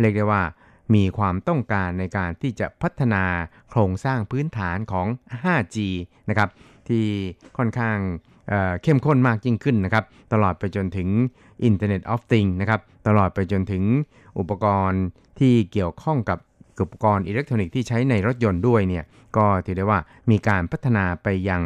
[0.00, 0.42] เรียกได้ว่า
[0.94, 3.24] มีความต้องการในการที่จะพัฒนา
[3.70, 5.06] โครงสร้างพื้นฐานของ
[5.42, 5.76] 5G
[6.28, 6.50] นะครับ
[6.88, 7.04] ที่
[7.56, 7.96] ค่อนข้าง
[8.82, 11.08] เข้มข้นมากยิ่งขึ้นนะครับ ตลอดไปจนถึง
[11.68, 13.82] Internet of Things นะครับ ตลอดไปจนถึง
[14.38, 15.02] อุปกรณ์
[15.38, 16.38] ที่เกี่ยวข้องกับ
[16.82, 19.04] อุปกรณ์อิเล็กทรอนิกส์ที่ใช้ในรถยนต์ด้วยเนี่ย
[19.36, 19.98] ก็ถือได้ว่า
[20.30, 21.62] มีการพัฒนาไปอยัง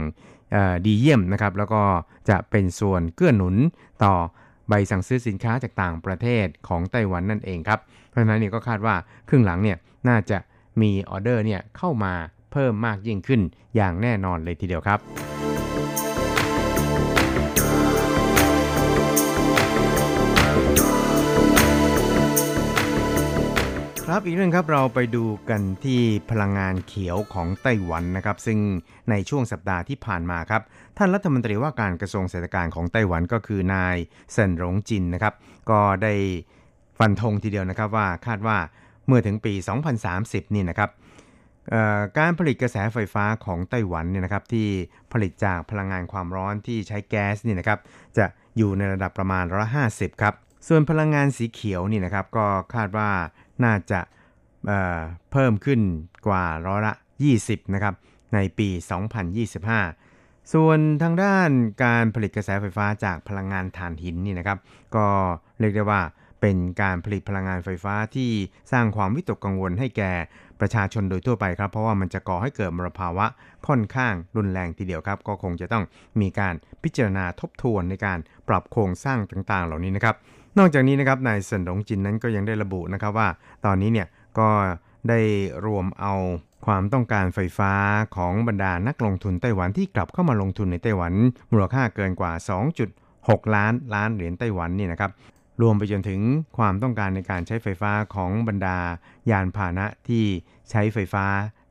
[0.85, 1.83] ดีเยี่ยมนะครับ แล้วก็
[2.29, 3.57] จะเป็นส่วนเกื้อหนุน
[4.05, 4.15] ต่อ
[4.69, 8.95] ใบสั่งซื้อสินค้าจากต่างประเทศของไต้หวันนั่นเองครับ เพราะฉะนั้นเนี่ยก็คาดว่า
[9.29, 10.39] ครึ่งหลังเนี่ยน่าจะ
[10.81, 12.15] มีออเดอร์เนี่ยเข้ามา
[12.53, 13.41] เพิ่มมากยิ่งขึ้น
[13.77, 15.34] อย่างแน่นอนเลยทีเดียวครับ
[24.11, 28.59] ครับอีกเรื่องครับเราไปดูกันที่พลังงานเขียวของไต้หวันนะครับ ซึ่ง
[29.11, 30.63] ในช่วงสัปดาห์ที่ผ่านมาครับ
[30.97, 33.97] ท่านรัฐมนตรีว่าการกระทรวงเศรษฐการของไต้หวันก็คือนาย
[34.33, 35.35] เซินหลงจินนะครับ
[35.71, 36.15] ก็ได้
[36.99, 38.59] ฟันธงทีเดียวนะครับว่าคาดว่า
[39.07, 39.53] เมื่อถึงปี
[40.05, 40.91] 2030 นี่นะครับ
[42.19, 44.69] การผลิตกระแสไฟฟ้าของไต้หวันเนี่ยนะครับที่
[45.13, 47.79] ผลิตจากพลังงานความร้อนที่ใช้แก๊สนี่นะครับ
[48.17, 48.25] จะ
[48.57, 50.35] อยู่ในระดับประมาณร้อยห้าสิบครับ
[50.69, 53.11] ส่วนพลังงานสีเขียวนี่นะครับก็คาดว่า
[53.65, 54.01] น่าจะ
[54.67, 55.81] เเพิ่มขึ้น
[56.27, 56.95] กว่าร้อยละ
[57.35, 57.95] 20 นะครับ
[58.35, 58.69] ในปี
[59.77, 61.51] 2025 ส่วนทางด้าน
[61.85, 64.59] การผลิตกระแสไฟฟ้าจากพลังงานถ่านหินนี่นะครับ
[64.97, 65.07] ก็
[65.61, 66.03] เรียกได้ว่า
[66.41, 68.31] เป็นการผลิตพลังงานไฟฟ้าที่
[68.73, 70.13] สร้างความวิตกกังวลให้แก่
[70.61, 73.27] ประชาชนโดยทั่วไปครับ เพราะว่ามันจะก่อให้เกิดมลภาวะ
[73.69, 75.85] ค่อนข้างรุนแรงทีเดียวครับ ก็คงจะต้อง
[76.21, 80.17] มีการพิจารณาทบทวนในการปรับโครงสร้างต่างๆ เหล่านี้นะครับ
[80.59, 83.29] นอกจากนี้นะครับนายเซินหลงจินนั้นก็ยังได้ระบุนะครับว่า
[83.65, 84.49] ตอนนี้เนี่ยก็
[85.09, 85.21] ได้
[85.67, 86.15] รวมเอา
[86.67, 87.73] ความต้องการไฟฟ้า
[88.17, 91.13] ของบรรดานักลงทุนไต้หวันที่กลับเข้ามาลงทุนในไต้หวัน
[91.51, 92.33] มูลค่าเกินกว่า
[92.93, 95.11] 2.6 ล้านล้านเหรียญไต้หวันนี่นะครับ
[95.63, 96.21] รวมไปจนถึง
[96.59, 98.77] ความต้องการในการใช้ไฟฟ้าของบรรดา
[99.31, 100.25] ยานพาหนะที่
[100.71, 101.27] ใช้ไฟฟ้า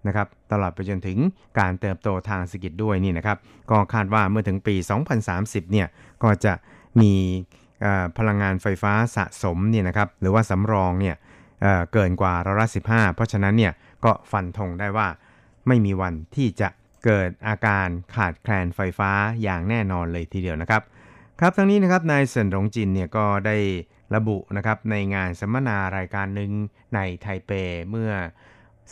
[0.07, 1.17] นะครับตลอดไปจนถึง
[1.59, 3.37] การเติบโตทางเศรษฐกิจด้วยนี่นะครับ
[3.71, 4.75] ก็คาดว่าเมื่อถึงปี
[5.23, 5.87] 2030 เนี่ย
[6.23, 6.53] ก็จะ
[7.01, 7.13] มี
[8.17, 11.15] พลังงานไฟฟ้าสะสมเนี่ยนะครับหรือว่าสำรองเนี่ย
[11.61, 12.79] เเกินกว่าร้อยละสิ
[13.15, 13.73] เพราะฉะนั้นเนี่ย
[14.05, 15.07] ก็ฟันธงได้ว่า
[15.67, 16.69] ไม่มีวันที่จะ
[17.05, 19.11] เกิดอาการขาดแคลนไฟฟ้า
[19.43, 20.81] อย่างแน่นอนเลยทีเดียวนะครับ
[21.39, 23.57] ครับทั้งนี้นะครับนายเซินหลงจินเนี่ยก็ได้
[24.15, 26.51] ระบุนะครับในงานสัมมนารายการหนึ่ง
[26.95, 27.51] ในไทเป
[27.89, 28.11] เมื่อ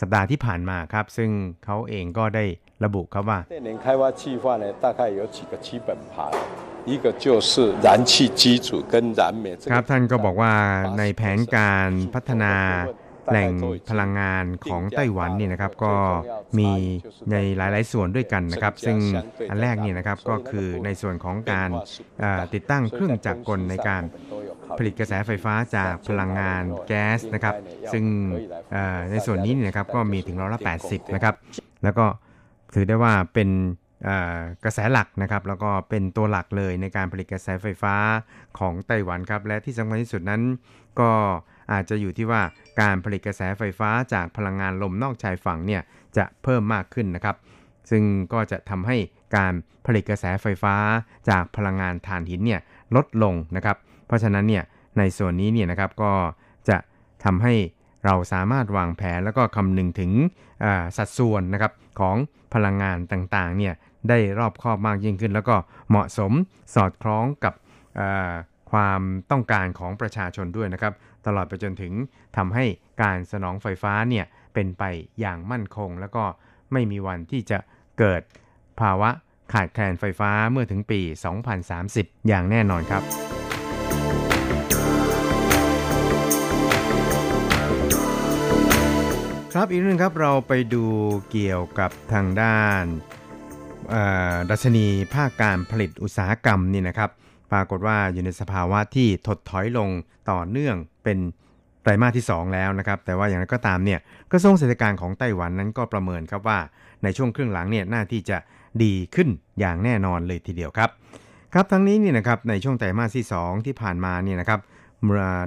[0.00, 1.30] สัปดาห์ที่ผ่านมาครับ ซึ่ง
[1.64, 2.44] เขาเองก็ได้
[2.84, 3.38] ระบุครับว่า
[9.72, 10.52] ครับท่านก็บอกว่า
[10.98, 12.54] ในแผนการพัฒนา
[13.30, 13.52] แหล่ง
[13.90, 15.94] พลังงานของไต้หวันนี่นะครับก็
[16.58, 16.70] มี
[17.30, 18.98] ในหลายๆ ส่วนด้วยกันนะครับ ซึ่ง
[19.50, 21.70] อันแรกนี่นะครับก็คือในส่วนของการ
[22.54, 24.02] ติดตั้งเครื่องจักรกลในการ
[24.78, 27.54] ผลิตกระแสไฟฟ้าจากพลังงานแก๊สนะครับ
[27.92, 28.04] ซึ่ง
[29.10, 31.34] ในส่วนนี้นะครับก็มีถึงร้อยละแปดสิบนะครับ
[31.84, 32.06] แล้วก็
[32.74, 33.48] ถือได้ว่าเป็น
[34.64, 37.94] กระแสหลักนะครับแล้วก็เป็นตัวหลักเลยในการผลิตกระแสไฟฟ้า
[38.58, 40.42] ของไต้หวันครับและที่สำคัญที่สุดนั้น
[41.00, 41.10] ก็
[41.72, 42.42] อาจจะอยู่ที่ว่า
[42.80, 45.82] การผลิตกระแสไฟฟ้าจากพลังงานลมนอกชายฝั่งเนี่ย
[46.16, 47.36] จะเพิ่มมากขึ้นนะครับ
[47.90, 48.96] ซึ่งก็จะทำให้
[49.36, 49.52] การ
[49.86, 50.74] ผลิตกระแสไฟฟ้า
[51.28, 52.60] จากพลังงานถ่านหินเนี่ย
[52.96, 54.64] ลดลงนะครับ เพราะฉะนั้นเนี่ย
[54.98, 56.12] ในส่วนนี้เนี่ยนะครับก็
[56.68, 56.76] จะ
[57.24, 57.54] ทำให้
[58.04, 60.10] เราสามารถวางแผนแล้วก็คำนึงถึง
[60.96, 62.16] สัดส่วนนะครับของ
[62.54, 63.74] พลังงานต่างๆเนี่ย
[64.08, 65.56] ได้รอบคอบมากยิ่งขึ้น แล้วก็
[65.90, 66.32] เหมาะสม
[66.74, 67.54] สอดคล้องกับ
[68.72, 70.92] ความต้องการของประชาชนด้วยนะครับ
[71.26, 71.92] ตลอดไปจนถึง
[72.36, 72.64] ทำให้
[73.02, 74.82] การสนองไฟฟ้าเนี่ยเป็นไป
[75.20, 76.24] อย่างมั่นคง แล้วก็
[76.72, 77.58] ไม่มีวันที่จะ
[77.98, 78.22] เกิด
[78.80, 79.10] ภาวะ
[79.52, 81.00] ขาดแคลนไฟฟ้าเมื่อถึงปี
[81.64, 83.02] 2030 อย่างแน่นอนครับ
[89.54, 90.84] ครับอีกเรื่องครับเราไปดู
[91.30, 92.84] เกี่ยวกับทางด้าน
[94.50, 97.10] ดัชนีภาคการผลิตอุตสาหกรรมนี่นะครับ
[97.52, 99.88] ปรากฏว่าอยู่ในสภาวะที่ถดถอยลง
[100.30, 101.18] ต่อเนื่องเป็น
[101.82, 103.98] ไตรมาสที่ 2 แล้วนะครับ แต่ว่าอย่างไรก็ตามเนี่ย
[104.32, 106.58] กระทรวงเศรษฐกิจของไต้หวันนั้นก็ประเมินครับว่า
[107.02, 108.38] ในช่วงครึ่งหลังเนี่ยน่าที่จะ
[108.82, 109.28] ดีขึ้น
[109.60, 110.90] อย่างแน่นอนเลยทีเดียวครับ
[111.54, 114.60] ครับทั้งนี้นี่นะครับในช่วงไตรมาสที่ 2 ที่ผ่านมาเนี่ยนะครับ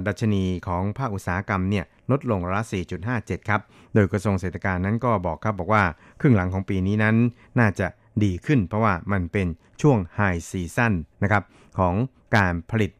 [0.06, 2.64] ดัชนีของภาคอุตสาหกรรมเนี่ยลดลงร้อย
[3.06, 3.60] 4.57 ครับ
[3.94, 5.82] โดยกระทรวงเศรษฐกิจนั้นก็บอกครับบอกว่า
[6.20, 7.16] ครึ่งหลังของปีนี้นั้น
[7.58, 7.86] น่าจะ
[8.24, 9.46] ดีขึ้น เพราะว่ามันเป็น
[9.82, 11.42] ช่วงไฮซีซั่นนะครับ
[11.78, 11.94] ของ
[12.36, 12.90] การผลิต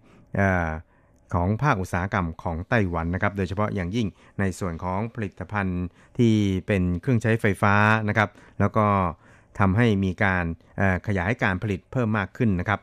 [0.40, 0.42] อ
[1.34, 5.84] ของภาคอุตสาหกรรมของไต้หวันนะครับ โดยเฉพาะอย่างยิ่งในส่วนของผลิตภัณฑ์
[6.18, 6.34] ที่
[6.66, 7.74] เป็นเครื่องใช้ไฟฟ้า
[8.08, 8.86] นะครับ แล้วก็
[9.58, 10.44] ทำให้มีการ
[11.06, 12.80] ขยายการผลิตเพิ่มมากขึ้นนะครับ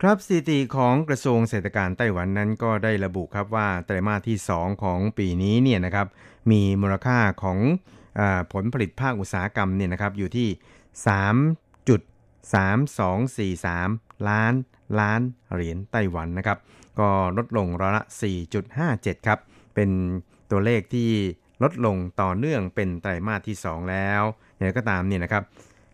[0.00, 6.06] ครับสถิติของกระทรวงเศรษฐกิจไต้หวันนั้นก็ได้ระบุครับว่าไตรมาสที่ 2 ของปีนี้เนี่ยนะครับ
[6.50, 7.58] มีมูลค่าของ
[8.20, 10.48] อผลผลิตภาคอุตสาหกรรมเนี่ยนะครับอยู่ที่
[11.88, 14.54] 3.3243 ล้าน
[15.00, 15.20] ล้าน
[15.54, 16.58] เหรียญไต้หวันนะครับ
[16.98, 18.04] ก็ลดลงร้อยละ
[18.64, 19.38] 4.57 ครับ
[19.74, 19.90] เป็น
[20.50, 21.10] ตัวเลขที่
[21.62, 24.22] ลดลงต่อเนื่องเป็นไตรมาสที่ 2 แล้ว
[24.54, 25.42] อย่างไรก็ตามเนี่ยนะครับ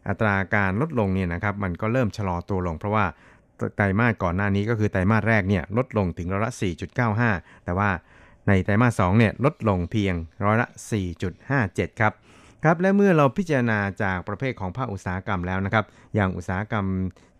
[0.08, 3.04] อัตราการลดลงเนี่ยนะครับ มันก็เริ่มชะลอตัวลง เพราะว่า
[3.76, 6.52] ไตรมาสก่อนหน้านี้ก็คือไตรมาสแรกเนี่ยลดลงถึงร้อยละ
[7.08, 7.90] 4.95 แต่ว่า
[8.48, 10.68] ในไตรมาส2เนี่ยลดลงเพียงร้อยละ
[11.34, 12.12] 4.57 ครับ
[12.66, 16.86] ครับและเมื่อเราพิจารณาจากประเภทของภาคอุตสาหกรรมแล้วนะครับ อย่างอุตสาหกรรม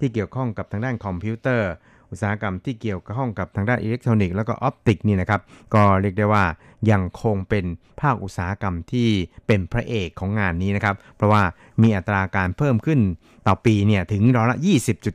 [0.01, 1.71] ที่เกี่ยวข้องกับทางด้านคอมพิวเตอร์
[2.11, 5.41] อุตสาหกรรมที่เกี่ยวข้องกับทางด้านอิเล็กทรอนิกส์แล้วก็ optic นี่นะครับ
[5.75, 6.45] ก็เรียกได้ว่า
[6.91, 7.65] ยังคงเป็น
[8.01, 9.09] ภาคอุตสาหกรรมที่
[9.47, 11.43] เป็นพระเอกของงานนี้นะครับ เพราะว่า
[11.83, 13.01] มีอัตราการเพิ่มขึ้น
[13.47, 14.59] ต่อปีเนี่ยถึงร้อยละ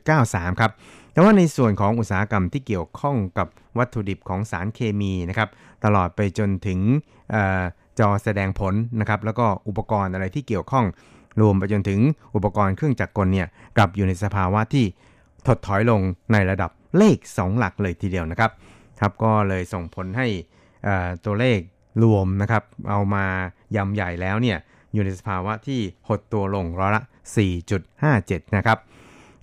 [0.02, 0.72] 20.93 ครับ
[1.12, 3.48] แต่ว่าในส่วนของอุตสาหกรรมที่เกี่ยวข้องกับ
[3.78, 5.48] วัตถุดิบของสารเคมีนะครับ
[5.84, 6.78] ตลอดไปจนถึง
[7.98, 10.86] จอแสดงผลนะครับแล้วก็อุปกรณ์อะไรที่เกี่ยวข้อง
[11.40, 12.00] รวมไปจนถึง
[12.34, 14.84] อุปกรณ์เครื่องจักรกลเนี่ยกลับอยู่ในสภาวะที่
[15.46, 16.00] ถดถอยลง
[16.32, 18.50] ในระดับเลข 2 หลักเลยทีเดียวนะครับ
[19.00, 20.26] ครับก็เลยส่งผลให้
[21.24, 21.58] ตัวเลข
[22.02, 23.24] รวมนะครับเอามา
[23.76, 24.58] ยำใหญ่แล้วเนี่ย
[24.92, 27.02] อยู่ในสภาวะที่หดตัวลงร้อยละ
[27.78, 28.78] 4.57 นะครับ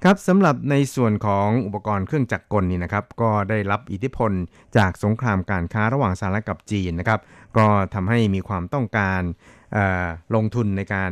[0.05, 4.31] ครับสำหรับในส่วนของอุปกรณ์เครื่องจักรกลนี่นะครับ ก็ได้รับอิทธิพล
[4.77, 7.19] จากสงครามการค้าระหว่างสหรัฐกับจีนนะครับ
[7.57, 9.21] ก็ทำให้มีความต้องการ
[10.35, 11.11] ลงทุนในการ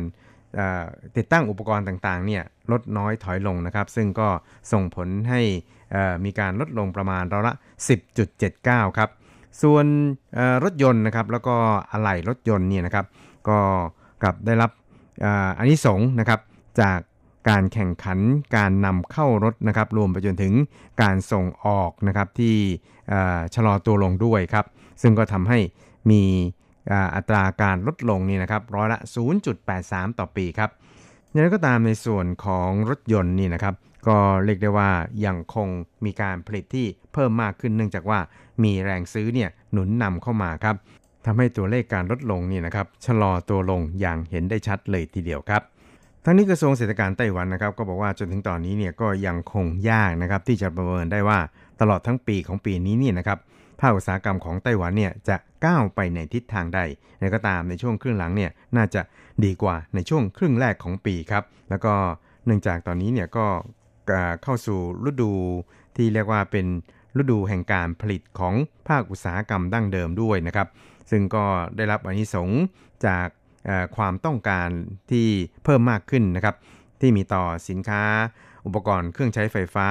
[1.16, 4.28] ติดตั้งอุปกรณ์ต่างๆเนี่ยลดน้อยถอยลงนะครับ ซึ่งก็
[4.72, 5.40] ส่งผลให้
[6.24, 7.52] มีการลดลงประมาณราละ
[8.30, 9.10] 10.79 ครับ
[9.62, 9.86] ส่วน
[10.64, 11.54] รถยนต์นะครับแล้วก็
[11.92, 13.06] อะไหล่รถยนต์เนี่ยนะครับ
[13.48, 13.58] ก็
[14.22, 14.70] กลับได้รับ
[15.58, 16.40] อันนี้สงนะครับ
[16.80, 16.98] จาก
[17.48, 18.18] การแข่งขัน
[18.56, 20.52] การนำเข้ารถนะครับรวมไปจนถึง
[21.02, 22.56] การส่งออกนะครับที่
[23.54, 24.64] ชะลอตัวลงด้วยครับ
[25.02, 25.58] ซึ่งก็ทำให้
[26.10, 26.22] มี
[27.14, 28.98] อัตราการลดลงนี่นะครับร้อยละ
[29.58, 30.70] 0.83 ต่อปีครับ
[31.30, 33.74] อย่างไรก็ตามในส่วนของรถยนต์นี่นะครับ
[34.08, 34.90] ก็เรียกได้ว่า
[35.26, 35.68] ยังคง
[36.04, 38.18] มีการผลิตที่เพิ่มมากขึ้นเนื่องจากว่า
[38.62, 40.76] มีแรงซื้อเนี่ยหนุนนำเข้ามาครับ
[41.26, 45.62] ทำให้ตัวเลขการลดลงนี่นะครับชะลอตัวลงอย่างเห็นได้ชัดเลยทีเดียวครับ
[46.24, 51.38] ทั้งนี้กระทรวงเศรษฐกิจไต้หวันนะครับก็บอกว่าจนถึงตอนนี้เนี่ยก็ยังคงยากนะครับที่จะประเมินได้ว่า
[51.80, 53.38] ตลอดทั้งปีของปีนี้นี่นะครับ
[53.80, 56.80] ภาคอุตสาหกรรมของไต้หวันเนี่ยจะก้าวไปในทิศทางใด
[57.18, 59.00] ในก็ตามในช่วงครึ่งหลังเนี่ยน่าจะ
[59.44, 61.94] ดีกว่าในช่วงครึ่งแรกของปีครับแล้วก็
[62.46, 63.46] เนื่องจากตอนนี้เนี่ยก็
[64.42, 64.78] เข้าสู่
[65.10, 65.32] ฤดู
[65.96, 66.66] ที่เรียกว่าเป็น
[67.18, 68.54] ฤดูแห่งการผลิตของ
[68.88, 70.68] ภาคอุตสาหกรรมดั้งเดิมด้วยนะครับ
[71.10, 71.44] ซึ่งก็
[71.76, 72.48] ได้รับอนิสง
[73.06, 73.26] จาก
[73.96, 74.68] ความต้องการ
[75.10, 75.28] ที่
[75.64, 76.54] เพิ่มมากขึ้นนะครับ
[77.00, 78.02] ที่มีต่อสินค้า
[78.66, 79.88] อุปกรณ์เครื่องใช้ไฟฟ้า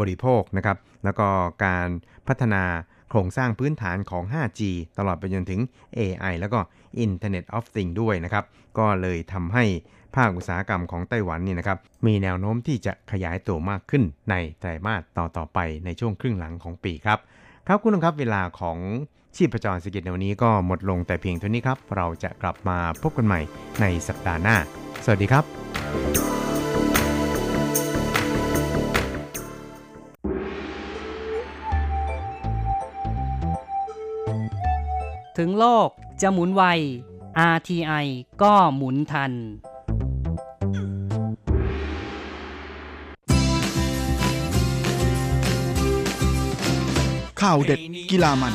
[0.00, 1.28] บริโภคนะครับ แล้วก็
[1.64, 1.88] การ
[2.28, 2.64] พัฒนา
[3.10, 4.60] โครงสร้างพื้นฐานของ 5G
[4.98, 5.60] ตลอดไปจนถึง
[5.98, 6.58] AI แล้วก็
[7.04, 8.44] Internet of Things ด้วยนะครับ
[8.78, 9.64] ก็เลยทำให้
[10.16, 17.18] ภาคอุตสาหกรรมของไต้หวันนี่นะครับ มีแนวโน้มที่จะขยายตัวมากขึ้นในไตรมาสต่อต่อไปในช่วงครึ่งหลังของปีครับ
[17.66, 18.78] ครับคุณผู้ชมครับเวลาของ
[19.36, 23.40] ชีพจรสกิจในวันนี้ก็หมดลงแต่เพียงเท่านี้ครับ เราจะกลับมาพบกันใหม่
[23.80, 24.56] ในสัปดาห์หน้า
[25.04, 25.44] สวัสดีครับ
[35.38, 35.88] ถึงโลก
[36.22, 36.62] จะหมุนไว
[37.54, 38.06] RTI
[38.42, 39.32] ก็หมุนทัน
[47.40, 48.54] ข่าวเด็ดกีฬามัน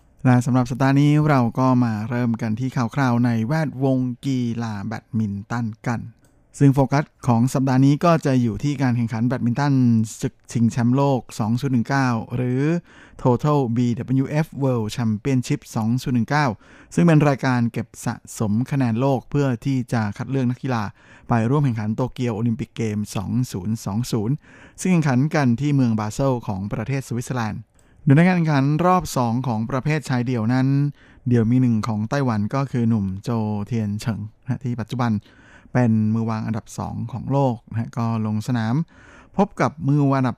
[0.25, 6.01] และสำหรับสัปดาห์นี้เราก็มาเริ่มกันที่ข่าวคราวในแวดวงกีฬาแบดมินตันกัน
[6.59, 9.73] ซึ่งโฟกัสของสัปดาห์นี้ก็จะอยู่ที่การแข่งขันแบดมินตัน
[10.21, 11.21] ศึกชิงแชมป์โลก
[11.79, 12.61] 2019 หรือ
[13.21, 15.61] Total BWF World Championship
[16.27, 20.83] 2019 ซึ่งเป็นรายการเก็บสะสมคะแนนโลกเพื่อที่จะคัดเลือกนักกีฬา
[21.29, 22.97] ไปร่วมแข่งขันโตเกียวโอลิมปิกเกม
[23.89, 27.61] 2020 ซึ่งแข่งขันกันที่เมืองบาเซลของประเทศสวิตเซอร์แลนด์
[28.03, 30.67] โดยในการแข่งขันรอบ 2 ของประเภทชายเดี่ยวนั้น
[31.27, 33.29] เดี่ยวมือหนึ่งของไต้หวันก็คือหนุ่มโจว
[33.67, 35.11] เทียนเฉิงนะที่ปัจจุบัน
[35.73, 38.75] เป็นมือวางอันดับ 2 ของโลกนะก็ลงสนาม
[39.37, 40.37] พบกับมือวางอันดับ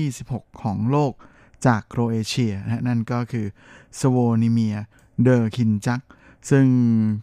[0.00, 1.12] 126 ของโลก
[1.66, 3.46] จากโครเอเชียนะนั่นก็คือ
[4.00, 4.76] สโวนิเมีย
[5.22, 6.00] เดอร์คินจัก
[6.50, 6.66] ซึ่ง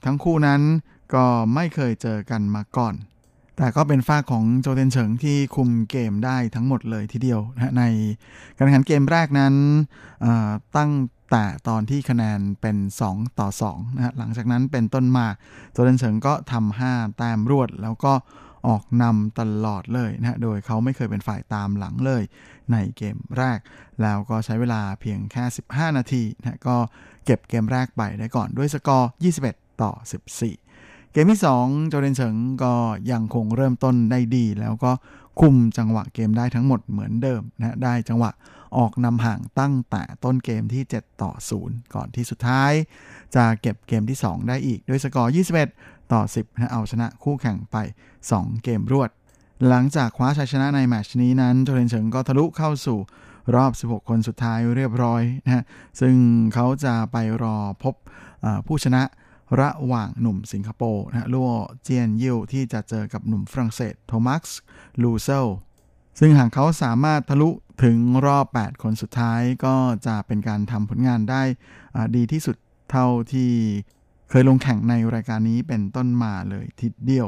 [0.05, 0.61] ทั้งคู่นั้น
[1.13, 2.93] ก็ไม่เคยเจอกันมาก่อน
[3.61, 7.83] แต่ก็เป็นฝ่ายของโจวเทียนเฉิงที่คุมเกมได้ทั้งหมดเลยทีเดียวนะใน
[8.57, 9.53] การแข่งขันเกมแรกนั้น
[10.77, 10.91] ตั้ง
[11.31, 15.27] แต่ตอนที่คะแนนเป็น 2 ต่อ2นะฮะหลังจากนั้นเป็นต้นมา
[15.71, 18.13] โจวเทียนเฉิงก็ทำ5แต้มรวด แล้วก็
[18.67, 22.23] ออกนำตลอดเลยนะโดยเขาไม่เคยเป็นฝ่ายตามหลังเลย
[22.71, 23.59] ในเกมแรก
[24.01, 26.77] แล้วก็ใช้เวลาเพียงแค่ 15 นาทีนะก็
[27.25, 29.09] เก็บเกมแรกไปได้ก่อนด้วยสกอร์
[29.45, 29.91] 21 ต่อ
[30.37, 30.70] 14
[31.13, 32.73] เกมที่ 2 โจเดนเฉิงก็
[33.11, 34.91] ยังคงเริ่มต้นได้ดี แล้วก็
[35.39, 38.31] คุมจังหวะเกมได้ทั้งหมดเหมือนเดิมนะได้จังหวะ
[38.77, 41.31] ออกนำห่างตั้งแต่ต้นเกมที่ 7 ต่อ
[41.63, 42.71] 0 ก่อนที่สุดท้าย
[43.35, 45.33] จะเก็บเกมที่ 2 ได้อีกด้วยสกอร์
[45.73, 47.77] 21 ต่อ 10นะเอาชนะคู่แข่งไป
[48.21, 49.09] 2 เกมรวด
[49.67, 52.99] หลังจากคว้าชัยชนะในแมชนี้นั้นโจเรนเฉิงก็ทะลุเข้าสู่
[53.55, 55.63] รอบ 16 คนสุดท้ายเรียบร้อยนะฮะ
[56.01, 56.15] ซึ่ง
[56.53, 57.95] เขาจะไปรอพบ
[58.67, 59.03] ผู้ชนะ
[59.59, 61.51] ระหว่างหนุ่มสิงคโปร์นะลัว
[61.83, 64.47] เจียนยิวที่จะเจอกับหนุ่มฝรั่งเศสโทมัส
[65.01, 65.47] ลูเซล
[66.19, 67.49] ซึ่งหากเขาสามารถทะลุ
[67.83, 69.75] ถึงรอบ 8 คนสุดท้ายก็
[70.07, 71.41] จะเป็นการทำผลงานได้
[72.15, 72.55] ดีที่สุด
[72.91, 73.51] เท่าที่
[74.29, 77.27] เคยลงแข่งในรายการนี้เป็นต้นมาเลยทีเดียว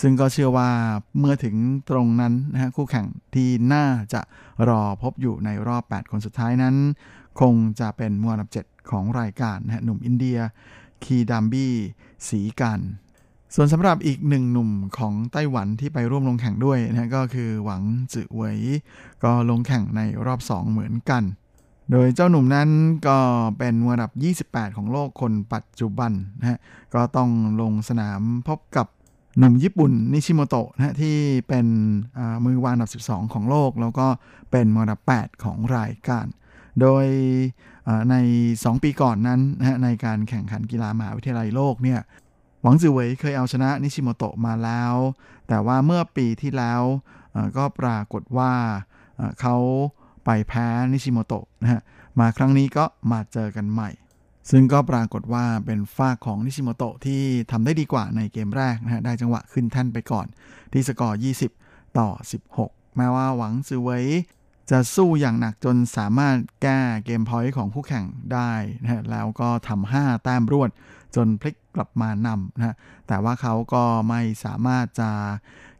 [0.00, 0.70] ซึ่งก็เชื่อว่า
[1.18, 1.56] เมื่อถึง
[1.90, 4.20] ตรงนั้นนะฮะคู่แข่งที่น่าจะ
[4.68, 6.74] รอพบอยู่ในรอบ 8 คนสุดท้ายนั้น
[7.40, 10.38] คงจะเป็นมวลอันดับ 7 ของรายการนะฮะหนุ่มอินเดีย
[11.04, 11.74] คีดัมบี้
[12.28, 12.80] สีกัน
[13.54, 17.82] ส่วนสำหรับอีกหนึ่งหนุ่มของไต้หวันที่ไปร่วมลงแข่งด้วยนะก็คือหวัง
[18.12, 18.58] จือเหวย
[19.24, 21.22] ก็ลงแข่งในรอบ 2 เหมือนกัน
[21.90, 22.68] โดยเจ้าหนุ่มนั้น
[23.06, 23.18] ก็
[23.58, 24.12] เป็นมืออันดับ
[24.52, 26.58] 28 ของโลกคนปัจจุบันนะฮะ
[26.94, 28.86] ก็ต้องลงสนามพบกับ
[29.38, 31.16] หนุ่มญี่ปุ่นนิชิโมโตะนะฮะที่
[31.48, 31.66] เป็น
[32.44, 34.06] มือวางอันดับ 12 ของโลก แล้วก็
[34.50, 36.26] เป็นมืออันดับ 8 ของรายการ
[36.80, 37.06] โดย
[38.10, 38.16] ใน
[38.54, 42.00] 2 ปีก่อนนั้นนะในการแข่งขันกีฬามหาวิทยาลัยโลกเนี่ย
[42.62, 44.94] หวังจือเหวยเคยเอาชนะนิชิโมโตะมาแล้ว
[45.48, 46.82] แต่ว่าเมื่อปีที่แล้ว
[47.56, 48.52] ก็ปรากฏว่า
[49.40, 49.56] เขา
[50.24, 51.80] ไปแพ้นิชิโมโตะนะฮะ
[52.20, 53.90] มาครั้งนี้ก็มาเจอกันใหม่
[54.50, 60.26] ซึ่งก็ปรากฏว่าเป็นฝ่ายของนิชิโมโตะที่ทำได้ดีกว่าในเกมแรกนะฮะได้จังหวะขึ้นแท่นไปก่อน
[60.72, 61.20] ที่สกอร์
[61.56, 62.08] 20 ต่อ
[62.52, 64.04] 16 แม้ว่าหวังซือเวย
[64.70, 68.52] จะสู้อย่างหนักจนสามารถแก้ game point ของคู่แข่งได้
[68.82, 70.70] นะฮะแล้วก็ทำ5แต้มรวด
[71.16, 72.74] จนพลิกกลับมานำนะฮะ
[73.08, 75.10] แต่ว่าเขาก็ไม่สามารถจะ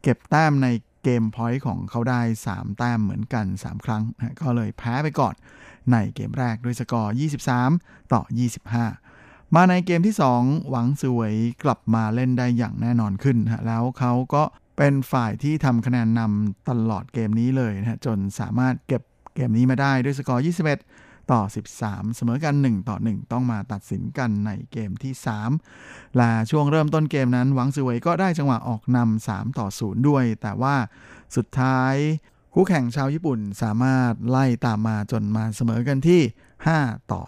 [0.03, 0.69] เก็บแต้มใน
[1.05, 5.35] game point ของเขาได้ 3 แต้มเหมือนกัน 3 ครั้งนะก็เลยแพ้ไปก่อน
[5.93, 7.15] ในเกมแรกด้วยสกอร์
[7.61, 8.23] 23 ต่อ
[8.89, 11.33] 25 มาในเกมที่ 2 หวังซือเวย
[11.65, 14.43] กลับมาเล่นได้อย่างแน่นอนขึ้นนะแล้วเขาก็
[14.83, 19.03] เป็นฝ่ายที่ทำคะแนนนำตลอดเกมนี้เลยนะจนสามารถเก็บ
[19.35, 20.45] เกมนี้มาได้ด้วยสกอร์
[20.87, 21.41] 21 ต่อ
[21.79, 25.13] 13 เสมอกัน 1 ต่อ 1 ต้องมาตัดสินกันในเกมที่
[25.67, 30.77] 3 และช่วงเริ่มต้นเกมนั้นหวังซือเวยก็ได้จังหวะออกนำ3ต่อ 0 ด้วย แต่ว่า
[31.37, 31.95] สุดท้าย
[32.55, 36.21] คู่แข่งชาวญี่ปุ่นสามารถไล่ตามมาจนมาเสมอกันที่
[36.67, 37.23] 5 ต่อ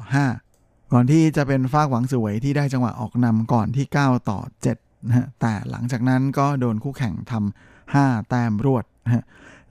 [0.44, 9.24] 5 ก่อนที่จะเป็นฟากหวังสวยที่ได้จังหวะออกนำก่อนที่ 9 ต่อ 7 นะแต่หลังจากนั้นก็โดนคู่แข่งทำ5แต้มรวดนะ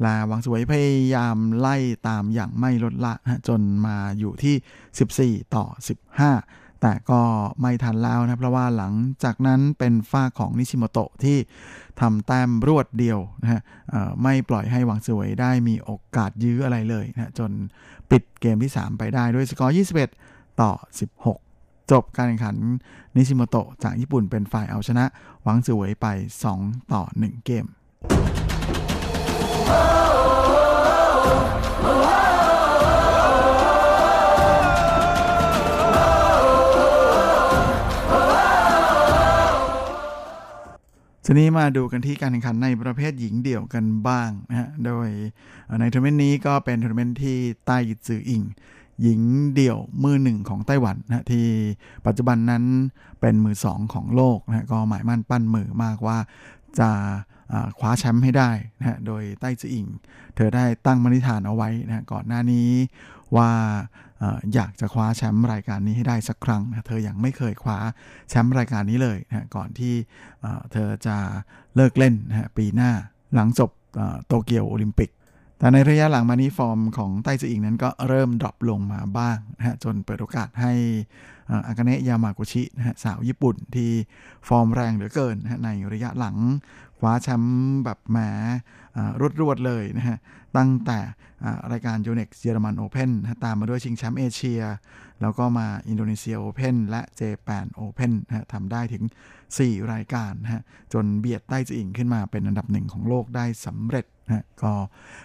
[0.05, 1.75] ลาวังสวยพยายามไล่
[2.07, 5.65] ตามอย่างไม่ลดละนะจนมาอยู่ที่ 14 ต่อ
[6.25, 7.21] 15 แต่ก็
[7.61, 11.38] ไม่ทันแล้วนะเพราะว่าหลังจากนั้นเป็นฝ้าของนิชิโมโตะที่
[12.01, 13.61] ทำแต้มรวดเดียวนะฮะ
[14.23, 17.51] ไม่ปล่อยให้หวังสวยได้มีโอกาสยื้ออะไรเลยนะจน
[18.11, 19.75] ปิดเกมที่ 3 ไปได้ด้วยสกอร์
[20.17, 20.71] 21 ต่อ
[21.19, 21.50] 16
[21.91, 22.55] จบการแข่งขัน
[23.15, 25.05] นิชิโมโตะจากญี่ปุ่นเป็นฝ่ายเอาชนะ
[25.43, 26.07] หวังสวยไป
[26.49, 27.65] 2 ต่อ 1 เกม
[41.25, 45.07] ทีนี้มาดูกันที่การแข่งขันในประเภทหญิงเดี่ยวกันบ้างนะฮะ โดย
[45.79, 47.77] ในทัวร์นาเมนต์นี้ก็เป็นทัวร์นาเมนต์ที่ไต้
[48.07, 48.41] จืออิง
[49.01, 49.21] หญิง
[49.55, 51.45] เดี่ยวมือหนึ่งของไต้หวันนะที่
[52.05, 52.63] ปัจจุบันนั้น
[53.21, 56.17] เป็นมือสองของโลกนะก็หมายมั่นปั้นมือมากว่า
[56.79, 56.89] จะ
[57.79, 59.87] คว้าแชมป์ให้ได้นะโดยไต้จืออิง
[60.35, 62.69] เธอได้ตั้งปณิธานเอาไว้นะก่อนหน้านี้
[63.35, 63.49] ว่า
[64.53, 67.77] อยากจะคว้าแชมป์รายการนี้ให้ได้สักครั้งนะเธอยังไม่เคยคว้า
[68.29, 69.93] แชมป์รายการนี้เลยนะก่อนที่
[70.71, 71.17] เธอจะ
[71.75, 72.91] เลิกเล่นนะปีหน้า
[73.35, 73.69] หลังจบ
[74.27, 75.09] โตเกียวโอลิมปิก
[75.62, 80.74] แต่ในระยะหลังมานี้ฟอร์มของไต้จื่ออิงนั้นก็เริ่ม drop ลงมาบ้างนะฮะจนเปิดโอกาสให้
[81.68, 83.91] อากาเนะยามากุชินะฮะสาวญี่ปุ่นที่
[84.47, 86.38] ฟอร์มแรงเหลือเกินนะในระยะหลัง
[86.99, 88.18] คว้าแชมป์แบบแหม
[89.41, 90.18] รวดๆเลยนะฮะ
[90.57, 90.99] ตั้งแต่
[91.71, 93.11] รายการ Yonex เยอรมันโอเพน
[93.43, 94.61] ตามมาด้วยชิงแชมป์เอเชีย
[95.21, 98.11] แล้วก็มาอินโดนีเซียโอเพนและเจแปนโอเพน
[98.53, 99.03] ทำได้ถึง
[99.47, 104.73] 4 รายการฮะจนเบียดไต้จื่ออิงขึ้นมาเป็นอันดับหนึ่งของโลกได้สำเร็จนะก็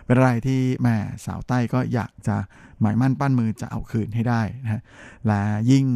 [0.05, 0.97] เป็นอะไรที่แม่
[1.27, 2.37] สาวไต้ก็อยากจะ
[2.81, 4.83] หมายมั่นปั้นมือจะเอาคืนให้ได้นะ
[5.27, 5.87] และยิ่ง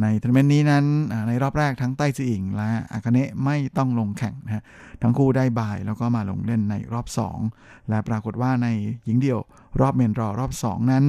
[0.00, 0.84] ในทัวร์นาเมนต์นี้นั้น
[1.28, 4.64] ในรอบแรกทั้งไต้จื่ออิงและอากาเนะไม่ต้องลงแข่งนะ
[5.02, 7.06] ทั้งคู่ได้ bye แล้วก็มาลงเล่นในรอบ
[7.48, 8.68] 2 และปรากฏว่าใน
[9.04, 9.40] หญิงเดี่ยว
[9.80, 11.04] รอบ main draw รอบ 2 นั้น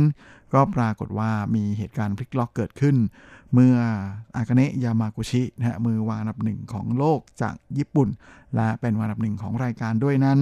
[0.54, 2.96] ก็ปรากฏว่ามีเหตุการณ์พลิกล็อกเกิดขึ้น
[3.54, 3.76] เมื่อ
[4.38, 8.10] อากาเนะยามากุชินะฮะมือวางอันดับหนึ่งของโลกจากญี่ปุ่น
[8.56, 10.40] และเป็นวางอันดับหนึ่งของรายการด้วยนั้น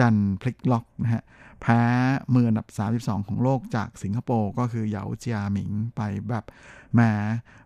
[0.00, 1.22] ดันพลิกล็อกนะฮะ
[1.62, 1.82] แพ้
[2.34, 6.44] มืออันดับ 32 ของโลกจากสิงคโปร์ก็คือเหยาเจียหมิงไปแบบ
[6.94, 7.00] แหม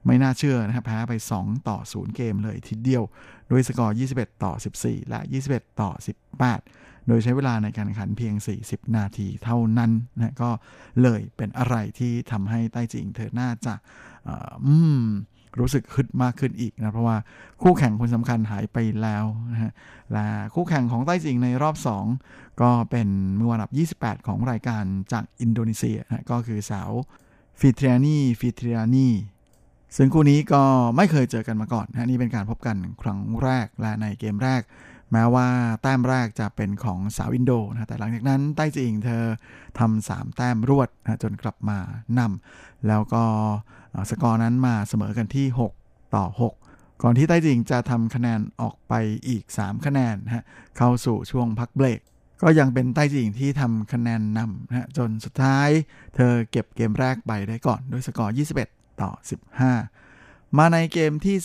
[0.06, 3.04] ไม่น่าเชื่อนะครับแพ้ไป 2 ต่อ 0 เกมเลยทีเดียว
[3.48, 5.20] โดยสกอร์ 21 ต่อ 14 และ
[5.50, 5.90] 21 ต่อ
[6.50, 8.34] 18 โดยใช้เวลาในการแข่งขันเพียง
[8.64, 10.50] 40 นาทีเท่านั้นนะก็
[11.02, 13.74] เลยเป็นอะไรที่ทำให้ใต้จิงเธอน่าจะ
[14.66, 15.04] อืม
[15.60, 17.16] รู้สึกฮึดมากขึ้นอีกนะเพราะว่า
[17.62, 19.72] คู่แข่งคนสำคัญหายไปแล้วนะฮะ
[20.12, 21.76] และคู่แข่งของใต้จิงในรอบ
[22.18, 26.90] 2 ก็เป็นมือวันดับ 28 ของรายการจากอินโดนีเซียนะก็คือสาว
[27.60, 29.08] ฟิทริอานีฟิทริอานี
[29.96, 30.62] ซึ่งคู่นี้ก็
[30.96, 34.62] ไม่เคยเจอกันมาก่อนนะนี่เป็นการพบกันครั้งแรกและในเกมแรก
[35.12, 35.48] แม้ว่า
[35.82, 39.24] แต้มแรกจะเป็นของสาวอินโดนะแต่หลังจากนั้นใต้จีงเธอ
[39.78, 41.78] ทำสามแต้มรวดนะจนกลับมา
[42.18, 43.24] นำแล้วก็
[44.10, 45.46] สกอร์นั้นมาเสมอกันที่
[45.80, 46.26] 6 ต่อ
[46.64, 48.92] 6 ก่อนที่ใต้จิงจะทำคะแนนออกไป
[49.28, 50.44] อีก 3 คะแนนนะ
[50.76, 52.00] เข้าสู่ช่วงพักเบรก
[52.42, 55.68] ก็ยังเป็นใต้จิงที่ทำคะแนนนำนะฮะจนสุดท้าย
[56.14, 58.34] เธอเก็บเกมแรกไปได้ก่อนด้วยสกอร์
[58.66, 59.10] 21 ต่อ
[59.84, 61.36] 15 มาในเกมที่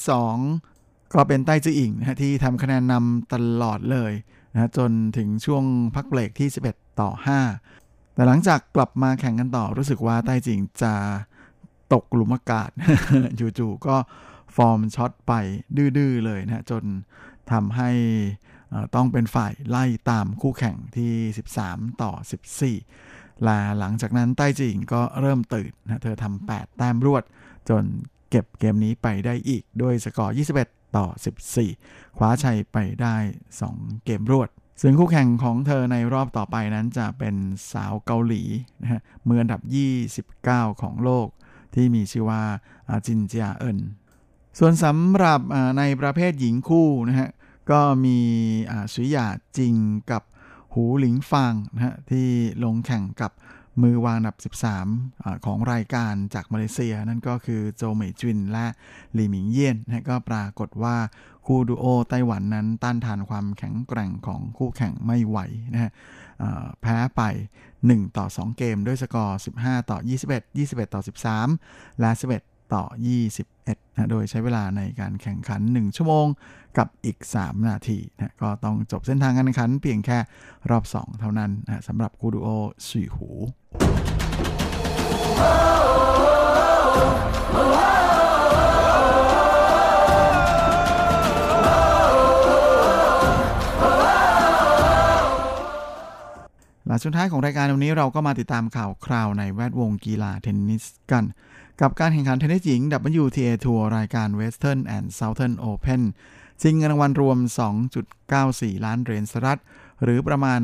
[0.53, 4.13] 2 ก็เป็นใต้จืออิงนะฮะที่ทำคะแนนนำตลอดเลย
[4.53, 5.63] นะจนถึงช่วง
[5.95, 7.09] พักเบรกที่ 11 ต่อ
[7.63, 10.93] 5 แต่หลังจากกลับมาแข่งกันต่อรู้สึกว่าใต้จิงจะ
[11.93, 12.69] ตกหลุมอากาศ
[13.39, 13.95] จู่ๆก็
[14.55, 15.33] ฟอร์มช็อตไป
[15.97, 16.83] ดื้อๆเลยนะจน
[17.51, 17.91] ทำให้
[18.95, 21.13] ต้องเป็นฝ่ายไล่ตามคู่แข่งที่
[21.59, 22.11] 13 ต่อ
[22.77, 27.23] 14และหลังจากนั้นใต้จิงก็เริ่มตื่นนะเธอทำ8แต้มรวด
[27.69, 27.83] จน
[28.29, 31.05] เก็บเกมนี้ไปได้อีกด้วยสกอร์ 21 ต่อ
[31.61, 33.15] 14 คว้าชัยไปได้
[33.59, 34.49] 2 เกมรวด
[34.81, 37.35] ซึ่งคู่แข่งของเธอในรอบต่อไปนั้นจะเป็น
[37.71, 38.43] สาวเกาหลี
[38.81, 39.61] นะฮะมืออันดับ
[40.21, 41.27] 29 ของโลก
[41.75, 42.41] ที่มีชื่อว่า
[43.05, 43.79] จินเจียเอิน
[44.59, 45.41] ส่วนสำหรับ
[45.77, 47.29] ในประเภทหญิงคู่นะฮะ
[47.71, 48.19] ก็มี
[48.93, 49.75] สุยาจริง
[50.11, 50.23] กับ
[50.73, 52.27] หูหลิงฟางนะฮะที่
[52.63, 53.31] ลงแข่งกับ
[53.81, 58.65] มือวางอันดับ 13อของรายการจากมาเลเซีย นั่นก็คือโจเหมยจินและ
[59.13, 60.97] หลี่หมิงเยี่ยนนะก็ปรากฏว่า
[61.51, 65.37] คู่ดูโอไต้หวันนั้นต้านทานความแข็งแกร่งของคู่แข่งไม่ไหว
[65.73, 65.91] นะฮะ
[66.81, 67.21] แพ้ไป
[67.73, 69.97] 1 ต่อ 2 เกมด้วยสกอร์ 15 ต่อ
[70.29, 71.01] 21 21 ต่อ
[71.49, 72.83] 13 และ 11 ต่อ
[73.39, 76.25] 21นะโดยใช้เวลาในการแข่งขัน 1 ชั่วโมง
[76.77, 80.17] กับอีก 3 นาทีนะก็ต้องจบเส้นทางการแข่งขันเพียงแค่
[80.69, 82.47] รอบ 2 เท่านั้นนะสำหรับคู่ดูโอ
[82.87, 83.29] สุยหู
[96.89, 101.25] และช่วงท้ายของรายการวันนี้เราก็มาติดตามข่าวคราวในแวดวงกีฬาเทนนิสกัน
[101.81, 102.81] กับการแข่งขันเทนนิสหญิง
[103.21, 106.01] WTA ทัวร์รายการ Western and Southern Open
[106.61, 107.37] ชิงเงินรางวัลรวม
[108.11, 109.59] 2.94 ล้านเหรียญสหรัฐ
[110.03, 110.61] หรือประมาณ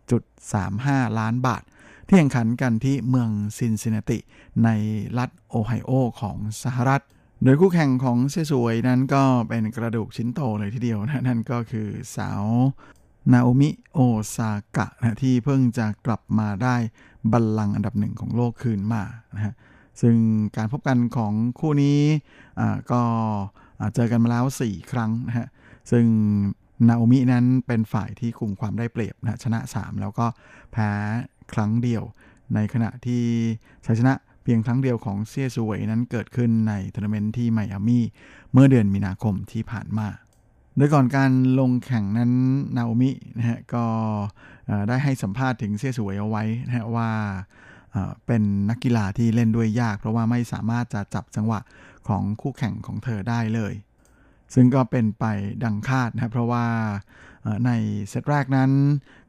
[0.00, 1.62] 88.35 ล้านบาท
[2.06, 4.18] ที่แข่งขันกันที่เมืองซินซินนาติ
[4.64, 4.68] ใน
[5.18, 5.90] รัฐโอไฮโอ
[6.20, 7.02] ของสหรัฐ
[7.44, 12.44] โดยคู่แข่งของเซี่ยซูเวยนั้นก็เป็นกระดูกชิ้นโตเลยทีเดียวนะนั่นก็คือสาว
[13.32, 13.98] นาโอมิโอ
[14.34, 16.76] ซากะนะที่เพิ่งจะกลับมาได้
[17.32, 19.02] บัลลังก์อันดับหนึ่งของโลกคืนมา
[19.34, 19.54] นะฮะ
[20.00, 20.16] ซึ่ง
[20.56, 22.00] การพบกันของคู่นี้
[22.92, 23.02] ก็
[23.94, 25.46] เจอกันมาแล้ว 4 ครั้งนะฮะ
[25.90, 26.04] ซึ่ง
[26.88, 30.26] นาโอมินั้นเป็นฝ่ายที่คุมความได้เปรียบนะชนะ 3 แล้วก็
[30.72, 30.90] แพ้
[31.52, 32.02] ครั้งเดียว
[32.54, 33.24] ในขณะที่
[33.86, 38.04] ชัยชนะเพียงครั้งเดียวของเซี่ยซูเวยนั้นเกิดขึ้นในทัวร์นาเมนต์ที่ไมอามี่
[38.52, 40.08] เมื่อเดือนมีนาคมที่ผ่านมา
[40.76, 42.32] โดยก่อนการลงแข่งนั้น
[42.76, 43.84] นาโอมินะฮะก็
[44.88, 47.10] ได้ให้สัมภาษณ์ถึงเซียซูเวยเอาไว้นะฮะว่า
[48.26, 51.60] เป็นนักกีฬาที่เล่นด้วยยาก เพราะว่าไม่สามารถจะจับจังหวะ
[52.08, 53.74] ของคู่แข่งของเธอได้เลย
[54.54, 55.24] ซึ่งก็เป็นไป
[55.64, 56.66] ดังคาดนะเพราะว่า
[57.66, 57.70] ใน
[58.08, 58.70] เซตแรกนั้น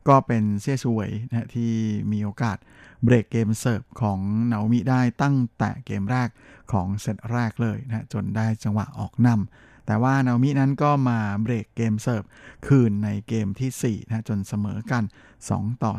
[0.07, 1.73] ก็เป็นเซียสวยนะที่
[2.11, 2.57] มีโอกาส
[3.03, 4.19] เบรกเกมเสิร์ฟของ
[4.51, 6.29] นาโอมิได้ตั้งแต่เกมแรก
[6.71, 12.23] ของเซตแรกเลยนะจนได้จังหวะออกนำ แต่ว่านาโอมินั้นก็มาเบรกเกมเสิร์ฟ
[12.67, 15.03] คืนในเกมที่4นะจนเสมอกัน
[15.43, 15.93] 2 ต่อ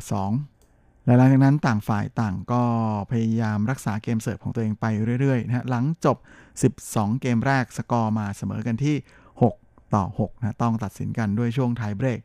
[0.51, 2.63] 2 และหลังจากนั้นต่างฝ่ายต่างก็
[3.11, 4.87] พยายามรักษาเกมเสิร์ฟของตัวเองไป
[5.21, 6.17] เรื่อยๆนะหลังจบ
[6.85, 8.97] 12 เกมแรกสกอร์มาเสมอกันที่
[9.43, 12.21] 6 ต่อ6นะต้องตัดสินกันด้วยช่วงไทยเบรก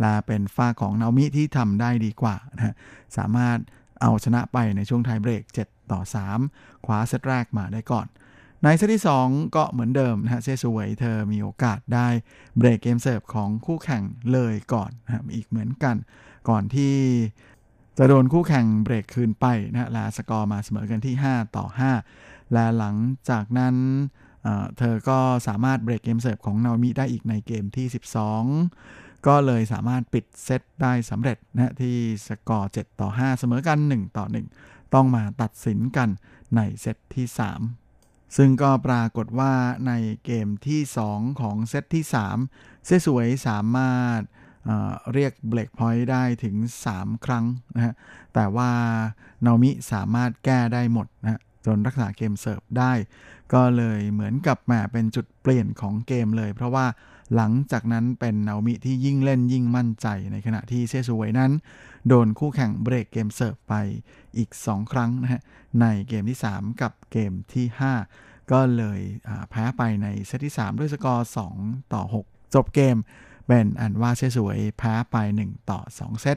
[0.00, 2.74] และเป็นฝ่ายของนาโอมิที่ทำได้ดีกว่านะ
[3.16, 3.58] สามารถ
[4.02, 6.00] เอาชนะไปในช่วงไทยเบรก 7 ต่อ
[6.44, 8.06] 3 คว้าเซตแรกมาได้ก่อน
[8.64, 12.08] ในเซตที่ 2 ก็เหมือนเดิมนะฮะเซี่ยซูเวยเธอมีโอกาสได้
[12.58, 14.02] เบรกเกมเสิร์ฟของคู่แข่ง
[14.32, 15.96] เลยก่อนนะอีกเหมือนกัน
[16.48, 16.94] ก่อนที่
[17.98, 21.66] จะโดนคู่แข่งเบรกคืนไปนะและสกอร์มาเสมอกันที่ 5 ต่อ
[22.08, 22.96] 5 และหลัง
[23.30, 23.74] จากนั้น
[24.78, 27.86] เธอก็สามารถเบรกเกมเสิร์ฟของนาโอมิได้อีกในเกมที่
[28.56, 31.96] 12 ก็เลยสามารถปิดเซตได้สำเร็จนะที่
[32.26, 34.24] สกอร์ 7 ต่อ 5 เสมอกัน 1 ต่อ
[34.60, 36.08] 1 ต้องมาตัดสินกัน
[36.56, 37.89] ในเซตที่ 3
[38.36, 39.52] ซึ่งก็ปรากฏว่า
[39.86, 39.92] ใน
[40.24, 42.04] เกมที่ 2 ของเซตที่
[42.44, 44.20] 3 เซสวยสามารถ
[44.66, 46.56] เเรียกเบรกพอยต์ได้ถึง
[46.90, 47.94] 3 ครั้งนะฮะ
[48.34, 48.70] แต่ว่า
[49.46, 52.92] นามิสามารถแก้ได้หมดนะจนรักษาเกมเสิร์ฟได้
[53.52, 56.86] ก็เลยเหมือนกับแหมเป็นจุดเปลี่ยนของเกมเลย เพราะว่า
[57.36, 61.52] หลังจากนั้นเป็นนามิที่ยิ่งเล่นยิ่งมั่นใจในขณะที่เซซูเวยนั้น
[62.08, 63.74] โดนคู่แข่งเบรกเกมเสิร์ฟไป
[64.36, 65.42] อีก 2 ครั้งนะฮะ
[65.80, 67.66] ในเกมที่ 3 กับเกมที่
[68.10, 69.00] 5 ก็เลย
[69.50, 71.28] แพ้ไปในเซตที่ 3 ด้วยสกอร์
[71.58, 72.96] 2 ต่อ 6 จบเกม
[73.46, 76.36] เป็นอันว่าเซสวยแพ้ไป 1 ต่อ 2 เซต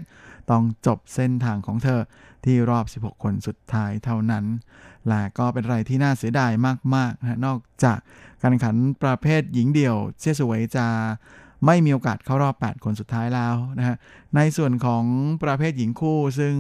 [0.52, 2.02] ต้องจบเส้นทางของเธอ
[2.46, 4.46] ที่รอบ 16 คนสุดท้ายเท่านั้น
[5.08, 6.52] และก็เป็นอะไรที่น่าเสียดาย
[6.96, 7.98] มากๆนะนอกจาก
[8.42, 10.88] การแข่งขันประเภทหญิงเดี่ยวเชสวยจะ
[11.66, 13.96] ไม่มีโอกาสเข้ารอบ 8 คนสุดท้ายแล้วนะฮะ
[14.36, 15.04] ในส่วนของ
[15.44, 16.56] ประเภทหญิงคู่ซึ่ง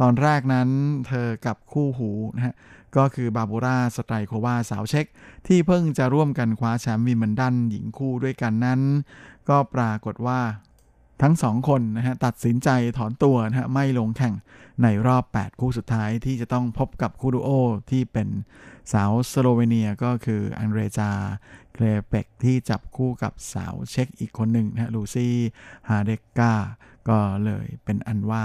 [0.00, 0.68] ตอนแรกนั้น
[1.08, 2.54] เธอกับคู่หูนะฮะ
[2.96, 5.06] ก็คือบาบูราสไตรโควาสาวเช็ก
[5.46, 8.80] ที่เพิ่งจะร่วมกันคว้าแชมป์วิมเบิลดันหญิงคู่ด้วยกันนั้น
[9.48, 10.40] ก็ปรากฏว่า
[11.22, 14.34] ทั้งสองคนนะฮะตัดสินใจถอนตัวนะฮะไม่ลงแข่ง
[14.82, 17.48] ในรอบ 8 คู่สุดท้ายที่จะต้องพบกับคู่ดูโอ
[17.90, 18.28] ที่เป็น
[18.92, 21.10] สาวสโลเวเนียก็คืออันเดรจา
[21.72, 25.34] เคลแปชที่จับคู่กับสาวเช็กอีกคนหนึ่งนะฮะลูซี่
[25.88, 26.52] ฮราเดกกา
[27.08, 28.44] ก็เลยเป็นอันว่า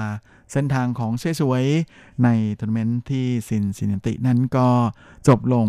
[0.51, 1.65] เส้นทางของเซี่ยซูเวย
[2.23, 4.67] ในทัวร์นาเมนต์ที่ซินซินเนตินั้นก็
[5.27, 5.67] จบลง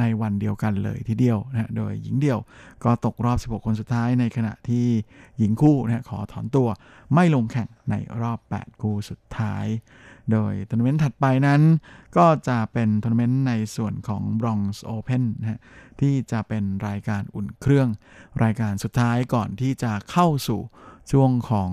[0.00, 2.38] ในวันเดียวกันเลยทีเดียวนะโดยหญิงเดี่ยว
[2.84, 4.86] ก็ตกรอบ 16 คนสุดท้ายในขณะที่
[5.38, 6.68] หญิงคู่นะขอถอนตัว
[7.14, 9.66] ไม่ลงแข่งในรอบ 8 คู่สุดท้าย
[10.32, 11.62] โดยทัวร์นาเมนต์ถัดไปนั้น
[12.16, 15.60] ก็จะเป็นทัวร์นาเมนต์ในส่วนของ Bronx Open นะ
[16.00, 17.88] ที่จะเป็นรายการอุ่นเครื่อง
[18.42, 20.60] รายการสุดท้ายก่อนที่จะเข้าสู่
[21.10, 21.70] ช่วงของ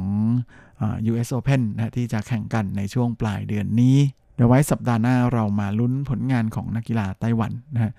[1.11, 3.97] US Open นะที่จะแข่งกันในช่วงปลายเดือนนี้
[4.35, 7.91] เดี๋ยวไว้สัปดาห์หน้าเรามาลุ้นผลงานของนักกีฬาไต้หวันนะฮะ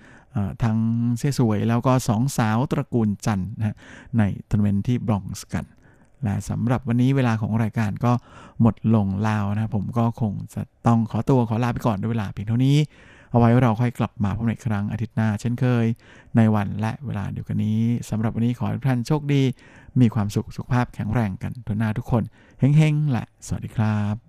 [0.63, 0.77] ทั้ง
[1.17, 3.75] เซี่ยสวยแล้วก็สองสาวตระกูลจันนะ
[4.17, 5.65] ในทัวร์นาเมนต์ที่บรองส์กัน
[6.23, 8.11] และสำหรับวันนี้เวลาของรายการก็
[8.61, 12.77] หมดลงแล้วนะผมก็คงจะต้องขอตัวขอลาไปก่อนด้วยเวลาเพียงเท่านี้
[13.31, 15.85] เอาไว้เราค่อยกลับมาพบในครั้งอาทิตย์หน้าเช่นเคย
[16.35, 19.43] ในวันและเวลาเดียวกันนี้สำหรับวันนี้ขอให้ทุกท่านโชคดี
[20.01, 22.23] มีความสุขสุขภาพแข็งแรงกันทุกหน้าทุกคน
[22.59, 24.28] เฮ้งๆแหละ สวัสดีครับ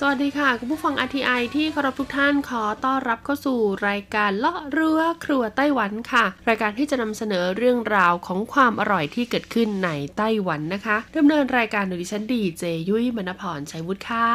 [0.00, 14.30] สวัสดีค่ะคุณผู้ฟัง RTI ที่เคารพทุกท่านขอต้อนรับเข้าสู่รายการเลาะเรือครัวไต้หวันค่ะ รายการที่จะนำเสนอเรื่องราวของความอร่อยที่เกิดขึ้นในไต้หวันนะคะดำเนินรายการโดยดิฉันดีเจยุ้ยมณพรชัยวุฒิค่ะ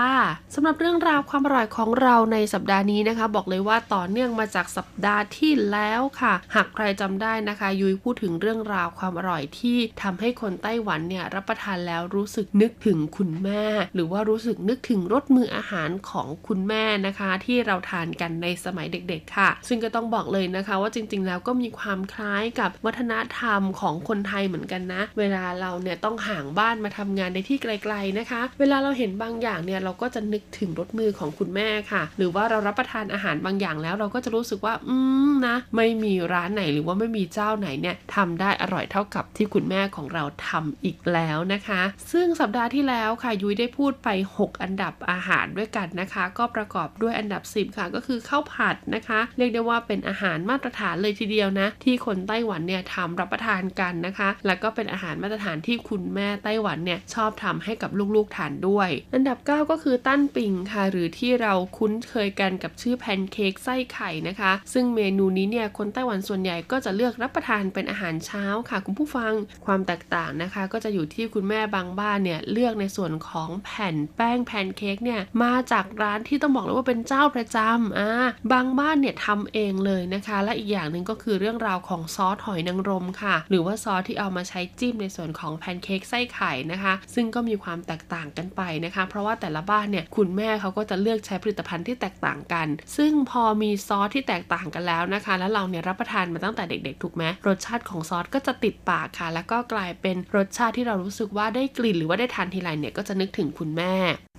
[0.55, 34.73] สำหรับเรื่องราวความอร่อยของเราในสัปดาห์นี้นะคะ บอกเลยว่าต่อเนื่องมาจากสัปดาห์ที่แล้วค่ะ หากใครจำได้นะคะ ยุ้ยพูดถึงเรื่องราวความอร่อยที่ทำให้คนไต้หวันเนี่ยรับประทานแล้วรู้สึกนึกถึงคุณแม่ หรือว่ารู้สึกนึกถึงรสมืออาหารของคุณแม่นะคะ ที่เราทานกันในสมัยเด็กๆค่ะ ซึ่งก็ต้องบอกเลยนะคะ ว่าจริง ๆ แล้วก็มีความคล้ายกับวัฒนธรรมของคนไทยเหมือนกันนะ เวลาเราเนี่ยต้องห่างบ้านมาทำงานในที่ไกล ๆนะคะ เวลาเราเห็นบางอย่างเนี่ยเราก็จะนึกถึงรสมือของคุณแม่ค่ะ หรือว่าเรารับประทานอาหารบางอย่างแล้ว เราก็จะรู้สึกว่า
[34.87, 34.95] อื
[35.29, 41.81] มนะ ไม่มีร้านไหนหรือว่าไม่มีเจ้าไหนเนี่ยทำได้อร่อยเท่ากับที่คุณแม่ของเราทำอีกแล้วนะคะ
[42.11, 69.33] ซึ่งสัปดาห์ที่แล้วค่ะยุ้ยได้พูดไป 6 อันดับอาหารด้วยกันนะคะ ก็ประกอบด้วยอันดับ 10 ค่ะ ก็คือข้าวผัดนะคะ เรียกได้ว่าเป็นอาหารมาตรฐานเลยทีเดียวนะ ที่คนไต้หวันเนี่ยทำรับประทานกันนะคะ แล้วก็เป็นอาหารมาตรฐานที่คุณแม่ไต้หวันเนี่ยชอบทำให้กับลูกๆทานด้วย อันดับ 9 ก็คือตั้นปิงค่ะ หรือที่เราคุ้นเคยกันกับชื่อแพนเค้กไส้ไข่นะคะ ซึ่งเมนูนี้เนี่ยคนไต้หวันส่วนใหญ่ก็จะเลือกรับประทานเป็นอาหารเช้าค่ะคุณผู้ฟัง
[69.65, 78.09] ความแตกต่างนะคะ ก็จะอยู่ที่คุณแม่บางบ้านเนี่ยเลือกในส่วนของแผ่นแป้งแพนเค้กเนี่ยมาจากร้านที่ต้องบอกเลยว่าเป็นเจ้าประจำอ่า
[78.51, 92.67] บางบ้านเนี่ยทำเองเลยนะคะ และอีกอย่างหนึ่งก็คือเรื่องราวของซอสหอยนางรมค่ะ หรือว่าซอสที่เอามาใช้จิ้มในส่วนของแพนเค้กไส้ไข่นะคะ ซึ่งก็มีความแตกต่างกันไปนะคะ เพราะว่าแต่ละบ้านเนี่ยคุณแม่เขาก็จะเลือกใช้ผลิตภัณฑ์ที่แตกต่างกัน
[92.97, 103.95] ซึ่งพอมีซอสที่แตกต่างกันแล้วนะคะ แล้วเราเนี่ยรับประทานมาตั้งแต่เด็กๆ ถูกไหมรสชาติของซอสก็จะติดปากค่ะ แล้วก็กลายเป็นรสชาติที่เรารู้สึกว่าได้กลิ่นหรือว่าได้ทานทีไรเนี่ยก็จะนึกถึงคุณแม่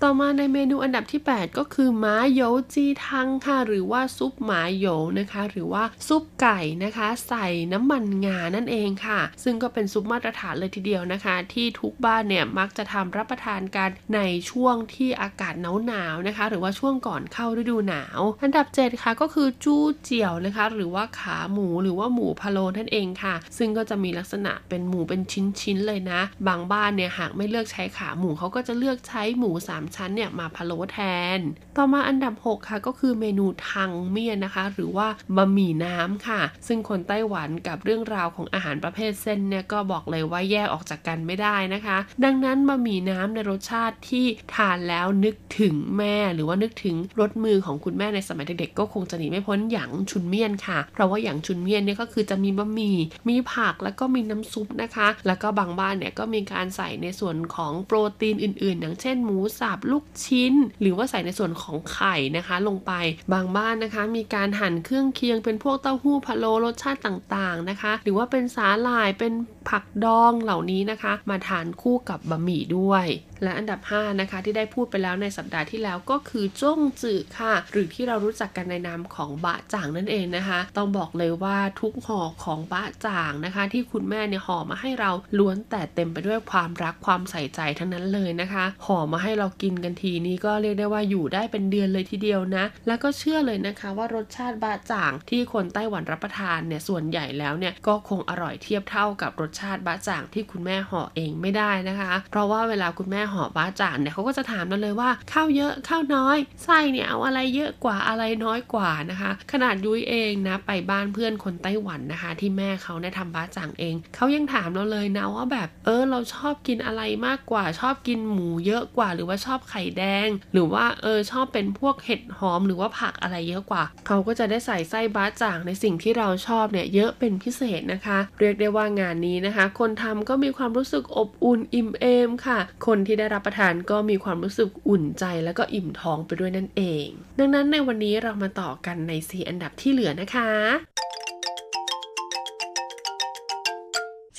[0.07, 2.41] ต่อมาในเมนูอันดับที่ 8 ก็คือหมาโย
[2.75, 4.87] จีทังค่ะ หรือว่าซุปหมาโย
[5.19, 15.55] นะคะ หรือว่าซุปไก่นะคะ ใส่น้ำมันงานั่นเองค่ะ ซึ่งก็เป็นซุปมาตรฐานเลยทีเดียวนะคะ ที่ทุกบ้านเนี่ยมักจะทำรับประทานกันในช่วงที่อากาศ
[15.87, 30.99] หนาวๆนะคะ หรือว่าช่วงก่อนเข้าฤดูหนาว อันดับ 7 ค่ะก็คือจู้เจียวนะคะ หรือว่าขาหมูหรือว่าหมูพะโล้นั่นเองค่ะ ซึ่งก็จะมีลักษณะเป็นหมูเป็นชิ้นๆเลยนะ บางบ้านเนี่ยหากไม่เลือกใช้ขาหมูเขาก็จะเลือกใช้หมู3ชั้นเนี่ยมาพะโล้แท
[31.37, 31.39] น
[31.77, 52.97] ต่อมาอันดับ 6 ค่ะก็คือเมนูทังเมียนนะคะ หรือว่าบะหมี่น้ำค่ะ ซึ่งคนไต้หวันกับเรื่องราวของอาหารประเภทเส้นเนี่ยก็บอกเลยว่าแยกออกจากกันไม่ได้นะคะ ดังนั้นบะหมี่น้ำในรสชาติที่ทานแล้วนึกถึงแม่ หรือว่านึกถึงรสมือของคุณแม่ในสมัยเด็กๆก็คงจะหนีไม่พ้นหยางชุนเมียนค่ะ เพราะว่าหยางชุนเมียนเนี่ยก็คือจะมีบะหมี่
[53.29, 62.93] มีผักแล้วก็มีน้ำซุปนะคะ แล้วก็บางบ้านเนี่ยก็มีการใส่ในส่วนของโปรตีนอื่นๆ อย่างเช่นหมูสับลูกชิ้น หรือว่าใส่ในส่วนของไข่นะคะลงไป
[63.33, 69.33] บางบ้านนะคะ มีการหั่นเครื่องเคียงเป็นพวกเต้าหู้พะโล้รสชาติต่างๆนะคะ หรือว่าเป็นสาหร่ายเป็น
[69.69, 73.07] ผักดองเหล่านี้นะคะ มาทานคู่กับบะหมี่ด้วย
[73.45, 129.65] และอันดับ 5 นะคะ ที่ได้พูดไปแล้วในสัปดาห์ที่แล้วก็คือจ้งจือค่ะ หรือที่เรารู้จักกันในนามของบะจ่างนั่นเองนะคะ ต้องบอกเลยว่าทุกห่อของบะจ่างนะคะ ที่คุณแม่เนี่ยห่อมาให้เราล้วนแต่เต็มไปด้วยความรักความใส่ใจทั้งนั้นเลยนะคะห่อมาให้เรากินกันทีนี้ก็เรียกได้ว่าอยู่ได้เป็นเดือนเลยทีเดียวนะ แล้วก็เชื่อเลยนะคะว่ารสชาติบะจ่างที่คนไต้หวันรับประทานเนี่ยส่วนใหญ่แล้วเนี่ยก็คงอร่อยเทียบเท่ากับรสชาติบะจ่างที่คุณแม่ห่อเองไม่ได้นะคะ เพราะว่าเวลาคุณแม่ห่หอบะจ่างเนี่ยเขาก็จะถามเราเลยว่าข้าวเยอะข้าวน้อยไส้เนี่ยเอาอะไรเยอะกว่าอะไรน้อยกว่านะคะ ขนาดยุ้ยเองนะไปบ้านเพื่อนคนไต้หวันนะคะ ที่แม่เขาเนี่ยทำบะจ่างเองเขายังถามเราเลยนะว่าแบบเออเราชอบกินอะไรมากกว่า ชอบกินหมูเยอะกว่า หรือว่าชอบไข่แดง หรือว่าเออชอบเป็นพวกเห็ดหอมหรือว่าผักอะไรเยอะกว่าเขาก็จะได้ใส่ไส้บะจ่างในสิ่งที่เราชอบเนี่ยเยอะเป็นพิเศษนะคะ เรียกได้ว่างานนี้นะคะ
[129.79, 137.07] คนทำก็มีความรู้สึกอบอุ่นอิ่มเอมค่ะ คนที่ได้รับประทานก็มีความรู้สึกอุ่นใจแล้วก็อิ่มท้องไปด้วยนั่นเอง
[137.39, 140.51] ดังนั้นในวันนี้เรามาต่อกันในสีอันดับที่เหลือนะคะ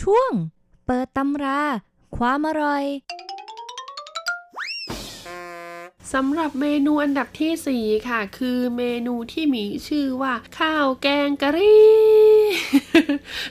[0.01, 0.31] ช่วง
[0.85, 1.61] เปิดตำรา
[2.17, 2.83] ความอร่อย
[6.13, 11.85] สำหรับเมนูอันดับที่ 4 ค่ะ คือเมนูที่มีชื่อว่า ข้าวแกงกะหรี่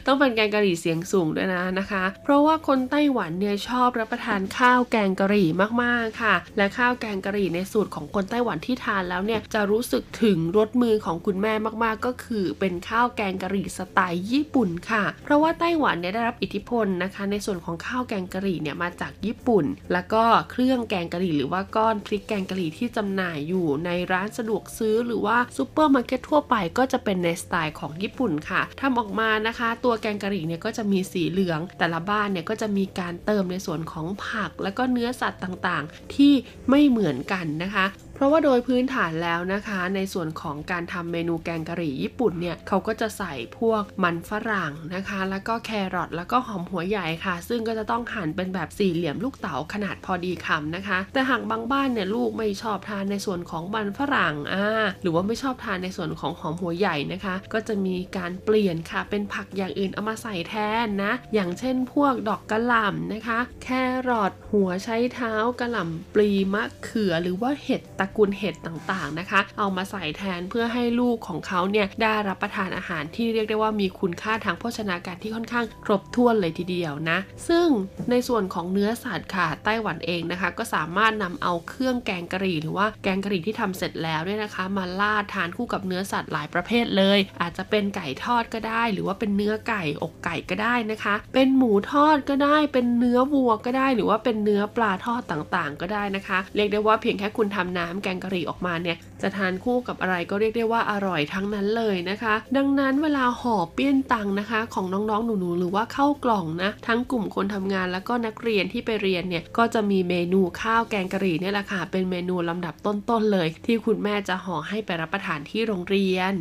[0.06, 5.48] ต้องเป็นแกงกะหรี่เสียงสูงด้วยนะนะคะ เพราะว่าคนไต้หวันเนี่ยชอบรับประทานข้าวแกงกะหรี่
[5.82, 36.32] มากๆค่ะ และข้าวแกงกะหรี่ในสูตรของคนไต้หวันที่ทานแล้วเนี่ยจะรู้สึกถึงรสมือของคุณแม่มากๆ ก็คือเป็นข้าวแกงกะหรี่สไตล์ญี่ปุ่นค่ะ เพราะว่าไต้หวันเนี่ยได้รับอิทธิพลนะคะ ในส่วนของข้าวแกงกะหรี่เนี่ยมาจากญี่ปุ่น แล้วก็เครื่องแกงกะหรี่หรือว่าก้อนพริกแกงกะหรี่ที่จำหน่ายอยู่ในร้านสะดวกซื้อหรือว่าซูเปอร์มาร์เก็ตทั่วไปก็จะเป็นในสไตล์ของญี่ปุ่นค่ะทำออกมานะคะ ตัวแกงกะหรี่เนี่ยก็จะมีสีเหลือง แต่ละบ้านเนี่ยก็จะมีการเติมในส่วนของผัก แล้วก็เนื้อสัตว์ต่างๆ ที่
[36.70, 37.86] ไม่เหมือนกันนะคะ
[38.24, 60.54] เพราะว่าโดยพื้นฐานแล้วนะคะ ในส่วนของการทำเมนูแกงกะหรี่ญี่ปุ่นเนี่ยเขาก็จะใส่พวกมันฝรั่งนะคะ แล้วก็แครอทแล้วก็หอมหัวใหญ่ค่ะ ซึ่งก็จะต้องหั่นเป็นแบบสี่เหลี่ยมลูกเต๋าขนาดพอดีคำนะคะ แต่หากบางบ้านเนี่ยลูกไม่ชอบทานในส่วนของมันฝรั่งอ่าหรือว่าไม่ชอบทานในส่วนของหอมหัวใหญ่นะคะ ก็จะมีการเปลี่ยนค่ะ เป็นผักอย่างอื่นเอามาใส่แท
[60.84, 63.68] นนะ อย่างเช่นพวกดอกกระหล่ำนะคะ แค
[64.08, 77.66] รอทหัวไชเท้ากระหล่ำปลีมะเขือหรือว่าเห็ดตะกูลเห็ดต่างๆนะคะ เอามาใส่แทนเพื่อให้ลูกของเขาเนี่ยได้รับประทานอาหารที่เรียกได้ว่ามีคุณค่าทางโภชนาการที่ค่อนข้างครบถ้วนเลยทีเดียวนะ ซึ่ง
[78.10, 116.34] ในส่วนของเนื้อสัตว์ค่ะไต้หวันเองนะคะ ก็สามารถนำเอาเครื่องแกงกะหรี่ หรือว่าแกงกะหรี่ที่ทำเสร็จแล้วเนี่ยนะคะ มาลาดทานคู่กับเนื้อสัตว์หลายประเภทเลย อาจจะเป็นไก่ทอดก็ได้ หรือว่าเป็นเนื้อไก่อกไก่ก็ได้นะคะ เป็นหมูทอดก็ได้ เป็นเนื้อวัวก็ได้ หรือว่าเป็นเนื้อปลาทอดต่างๆ ก็ได้นะคะ เรียกได้ว่าเพียงแค่คุณทำน้ำแกงกะหรี่ออกมาเนี่ยจะทานคู่กับอะไรก็เรียกได้ว่าอร่อยทั้งนั้นเลยนะคะ ดังนั้นเวลาห่อเปี้ยนตังนะคะ ของน้องๆหนูๆหรือว่าเข้ากล่องนะ ทั้งกลุ่มคนทำงานแล้วก็นักเรียนที่ไปเรียนเนี่ยก็จะมีเมนูข้าวแกงกะหรี่เนี่ยแหละค่ะเป็นเมนูลำดับต้นๆเลย ที่คุณแม่จะห่อให้ไปรับประทานที่โรงเรียน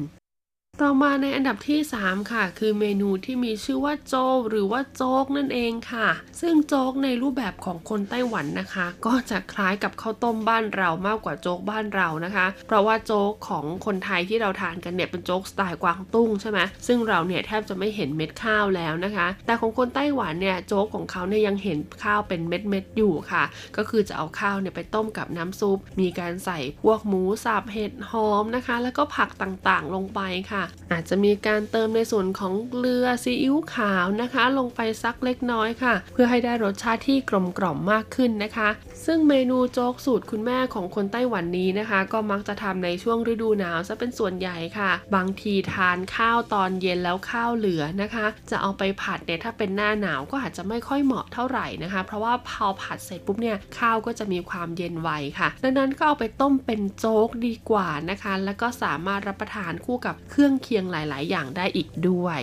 [0.81, 4.15] ต่อมาในอันดับที่ 3 ค่ะ คือเมนูที่มีชื่อว่าโจ
[4.49, 6.09] หรือว่าโจ๊กนั่นเองค่ะ
[6.41, 23.43] ซึ่งโจ๊กในรูปแบบของคนไต้หวันนะคะ ก็จะคล้ายกับข้าวต้มบ้านเรามากกว่าโจ๊กบ้านเรานะคะ เพราะว่าโจ๊กของคนไทยที่เราทานกันเนี่ยเป็นโจ๊กสไตล์กวางตุ้งใช่ไหมซึ่งเราเนี่ยแทบจะไม่เห็นเม็ดข้าวแล้วนะคะ แต่ของคนไต้หวันเนี่ยโจ๊กของเขาเนี่ยยังเห็นข้าวเป็นเม็ดเม็ดๆอยู่ค่ะ
[23.77, 30.21] ก็คือจะเอาข้าวเนี่ยไปต้มกับน้ำซุป มีการใส่พวกหมูสับเห็ดหอมนะคะ แล้วก็ผักต่างๆ ลงไป
[30.51, 38.69] ค่ะอาจจะมีการเติมในส่วนของเกลือซีอิ๊วขาวนะคะ ลงไปสักเล็กน้อยค่ะ เพื่อให้ได้รสชาติที่กลมกล่อมมากขึ้นนะคะ
[39.05, 62.41] ซึ่งเมนูโจ๊กสูตรคุณแม่ของคนไต้หวันนี้นะคะ ก็มักจะทำในช่วงฤดูหนาวซะเป็นส่วนใหญ่ค่ะ บางทีทานข้าวตอนเย็นแล้วข้าวเหลือนะคะ จะเอาไปผัดเนี่ยถ้าเป็นหน้าหนาวก็อาจจะไม่ค่อยเหมาะเท่าไหร่นะคะ เพราะว่าพอผัดเสร็จปุ๊บเนี่ยข้าวก็จะมีความเย็นไวค่ะ ดังนั้นก็เอาไปต้มเป็นโจ๊กดีกว่านะคะ แล้วก็สามารถรับประทานคู่กับเครื่องเคียงหลาย ๆ อย่างได้อีกด้วย